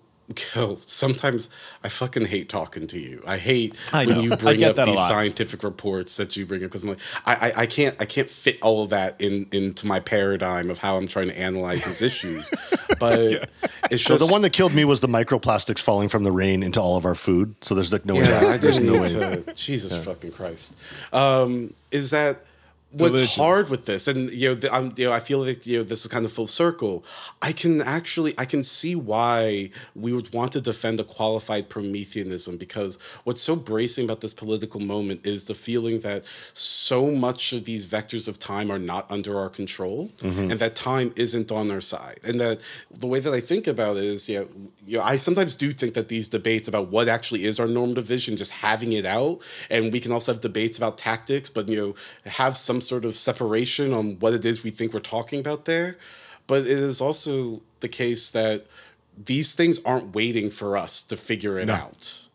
[0.56, 1.50] Yo, sometimes
[1.84, 3.24] I fucking hate talking to you.
[3.26, 6.84] I hate I when you bring up these scientific reports that you bring up because
[6.84, 10.00] I'm like, I, I, I can't I can't fit all of that in into my
[10.00, 12.50] paradigm of how I'm trying to analyze these issues.
[13.00, 13.50] But
[13.90, 16.82] it's so the one that killed me was the microplastics falling from the rain into
[16.82, 19.44] all of our food so there's like no way I there's didn't no need way
[19.44, 19.54] to.
[19.54, 20.74] Jesus fucking Christ.
[21.14, 22.44] Um, is that
[22.92, 23.36] what's Delicious.
[23.36, 25.84] hard with this and you know the, I'm, you know i feel like you know
[25.84, 27.06] this is kind of full circle.
[27.42, 32.58] I can actually i can see why we would want to defend a qualified prometheanism
[32.58, 36.24] because what's so bracing about this political moment is the feeling that
[36.56, 40.50] so much of these vectors of time are not under our control mm-hmm.
[40.50, 42.20] and that time isn't on our side.
[42.24, 42.60] And that
[42.92, 44.44] the way that i think about it is yeah
[44.86, 48.06] you know i sometimes do think that these debates about what actually is our normative
[48.06, 51.78] vision just having it out and we can also have debates about tactics but you
[51.78, 55.66] know have some sort of separation on what it is we think we're talking about
[55.66, 55.98] there.
[56.48, 58.66] But it is also the case that
[59.18, 62.28] these things aren't waiting for us to figure it out.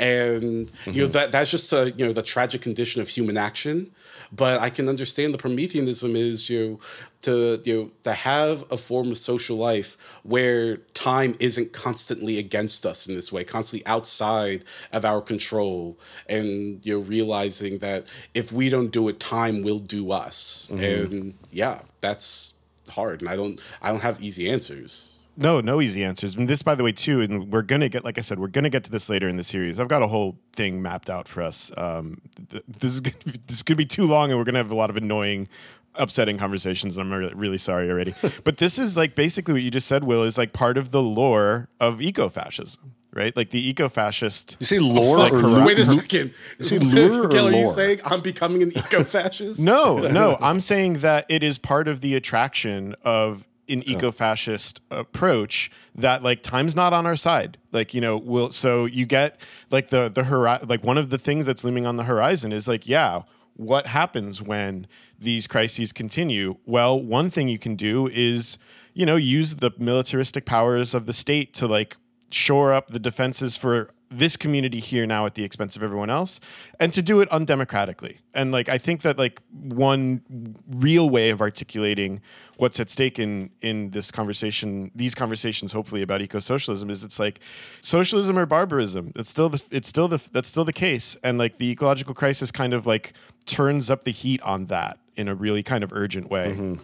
[0.00, 1.10] And you know mm-hmm.
[1.12, 3.90] that that's just a, you know the tragic condition of human action
[4.32, 6.80] but i can understand the prometheanism is you know,
[7.22, 12.86] to you know to have a form of social life where time isn't constantly against
[12.86, 15.98] us in this way constantly outside of our control
[16.28, 20.68] and you know realizing that if we don't do it time will do us.
[20.70, 20.84] Mm-hmm.
[20.84, 22.54] And yeah that's
[22.88, 23.20] hard.
[23.20, 26.34] And i don't i don't have easy answers No, no easy answers.
[26.34, 28.70] And this, by the way, too, and we're gonna get, like I said, we're gonna
[28.70, 29.78] get to this later in the series.
[29.78, 31.70] I've got a whole thing mapped out for us.
[31.76, 32.20] Um,
[32.50, 34.72] th- this is gonna be, this is gonna be too long, and we're gonna have
[34.72, 35.46] a lot of annoying,
[35.94, 36.96] upsetting conversations.
[36.96, 38.14] And I'm really, really sorry already.
[38.44, 41.00] but this is like basically what you just said, Will, is like part of the
[41.02, 43.36] lore of eco-fascism, right?
[43.36, 44.56] Like the eco-fascist.
[44.58, 47.64] You say lore Like or corrupt- wait a second see lure or Gil, are you
[47.64, 47.74] lore?
[47.74, 52.16] saying i'm becoming an eco-fascist No, no, I'm saying that it is part of the
[52.16, 57.58] attraction of an eco-fascist approach that like time's not on our side.
[57.72, 59.40] Like, you know, will so you get
[59.70, 62.66] like the the hori- like one of the things that's looming on the horizon is
[62.66, 63.22] like, yeah,
[63.54, 64.86] what happens when
[65.18, 66.56] these crises continue?
[66.64, 68.56] Well, one thing you can do is,
[68.94, 71.96] you know, use the militaristic powers of the state to like
[72.30, 76.40] shore up the defenses for this community here now at the expense of everyone else
[76.80, 78.18] and to do it undemocratically.
[78.34, 80.22] And like i think that like one
[80.68, 82.20] real way of articulating
[82.56, 87.40] what's at stake in in this conversation these conversations hopefully about eco-socialism is it's like
[87.82, 89.12] socialism or barbarism.
[89.16, 91.16] It's still the it's still the that's still the case.
[91.22, 93.12] And like the ecological crisis kind of like
[93.46, 96.74] turns up the heat on that in a really kind of urgent way mm-hmm.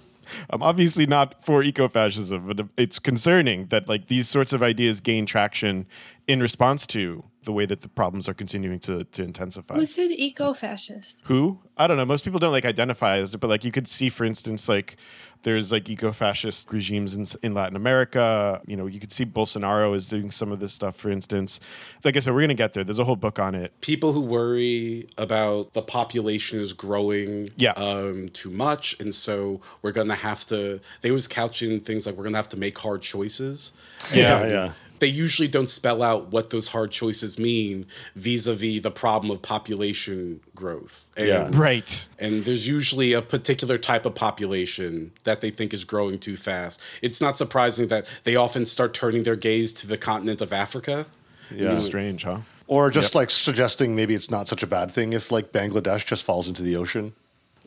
[0.51, 5.27] I'm obviously not for ecofascism, but it's concerning that like these sorts of ideas gain
[5.27, 5.87] traction
[6.27, 9.75] in response to the way that the problems are continuing to to intensify.
[9.75, 11.21] Who said eco-fascist?
[11.25, 11.61] Who?
[11.77, 12.07] I don't know.
[12.07, 14.97] Most people don't like identify as it, but like you could see, for instance, like
[15.45, 18.61] there's like eco-fascist regimes in, in Latin America.
[18.67, 21.61] You know, you could see Bolsonaro is doing some of this stuff, for instance.
[22.03, 22.83] Like I said, we're gonna get there.
[22.83, 23.73] There's a whole book on it.
[23.81, 27.73] people who worry about the population is growing Yeah.
[27.73, 32.17] um, too much and so we're gonna have to they always couch in things like
[32.17, 33.73] we're gonna have to make hard choices
[34.13, 34.73] Yeah, And yeah.
[35.01, 40.41] They usually don't spell out what those hard choices mean vis-a-vis the problem of population
[40.55, 41.51] growth and, Yeah.
[41.53, 42.07] Right.
[42.19, 46.81] and there's usually a particular type of population that they think is growing too fast
[47.03, 51.07] it's not surprising that they often start turning their gaze to the continent of africa
[51.51, 51.71] Yeah.
[51.73, 51.87] Mm-hmm.
[51.87, 52.39] Strange, huh?
[52.67, 56.25] Or just like suggesting maybe it's not such a bad thing if like Bangladesh just
[56.25, 57.13] falls into the ocean.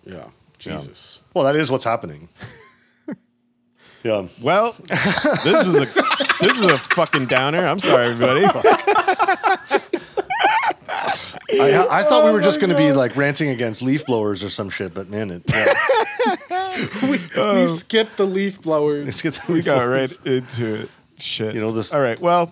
[0.06, 2.30] yeah jesus Well, that is what's happening.
[4.08, 4.28] yeah.
[4.42, 4.76] Well,
[5.44, 5.86] this was a
[6.42, 7.66] this was a fucking downer.
[7.66, 8.46] I'm sorry, everybody.
[10.90, 14.50] I, I thought we were just going to be like ranting against leaf blowers or
[14.50, 15.74] some shit, but man, it, yeah.
[17.04, 17.20] we,
[17.54, 20.18] we skipped the leaf blowers Let's get the we leaf got blowers.
[20.18, 20.90] right into it.
[21.18, 21.56] Shit.
[21.56, 22.20] You know, this- All right.
[22.20, 22.52] Well,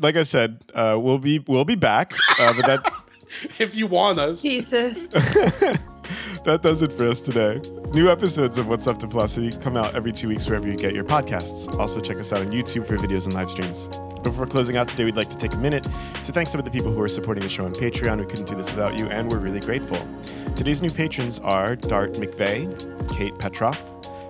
[0.00, 2.12] like I said, uh, we'll be we'll be back.
[2.40, 3.02] Uh, but that
[3.58, 4.42] if you want us.
[4.42, 5.08] Jesus.
[5.08, 7.60] that does it for us today.
[7.94, 10.94] New episodes of What's Left of Philosophy come out every two weeks wherever you get
[10.94, 11.70] your podcasts.
[11.78, 13.90] Also, check us out on YouTube for videos and live streams.
[14.22, 15.86] Before closing out today, we'd like to take a minute
[16.24, 18.18] to thank some of the people who are supporting the show on Patreon.
[18.18, 20.08] We couldn't do this without you, and we're really grateful.
[20.56, 23.76] Today's new patrons are Dart McVeigh, Kate Petroff,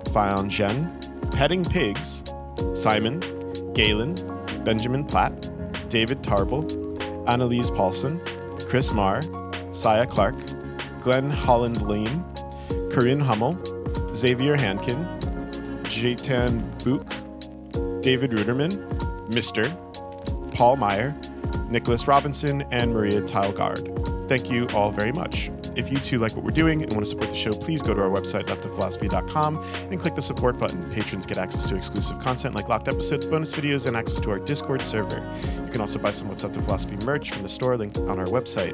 [0.07, 0.99] Fion Jen,
[1.31, 2.25] Petting Pigs,
[2.75, 3.21] Simon,
[3.75, 4.17] Galen,
[4.65, 6.67] Benjamin Platt, David Tarble,
[7.29, 8.21] Annalise Paulson,
[8.69, 9.23] Chris Marr,
[9.71, 10.35] Saya Clark,
[11.01, 12.25] Glenn Holland Lean,
[12.93, 13.59] Corinne Hummel,
[14.15, 15.07] Xavier Hankin,
[15.85, 17.07] Jaitan Book,
[18.03, 18.73] David Ruderman,
[19.31, 19.73] Mr.,
[20.55, 21.17] Paul Meyer,
[21.71, 24.29] Nicholas Robinson, and Maria Tilgard.
[24.29, 25.51] Thank you all very much.
[25.77, 27.95] If you too like what we're doing and want to support the show, please go
[27.95, 30.83] to our website, leftofphilosophy.com, and click the support button.
[30.91, 34.39] Patrons get access to exclusive content like locked episodes, bonus videos, and access to our
[34.39, 35.25] Discord server.
[35.65, 38.19] You can also buy some What's Left of Philosophy merch from the store linked on
[38.19, 38.73] our website.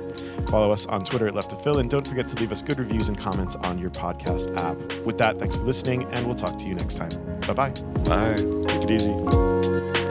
[0.51, 2.79] Follow us on Twitter at Left of Phil, and don't forget to leave us good
[2.79, 4.77] reviews and comments on your podcast app.
[5.05, 7.11] With that, thanks for listening, and we'll talk to you next time.
[7.41, 7.71] Bye bye.
[8.05, 8.37] Bye.
[8.37, 10.08] Take it easy.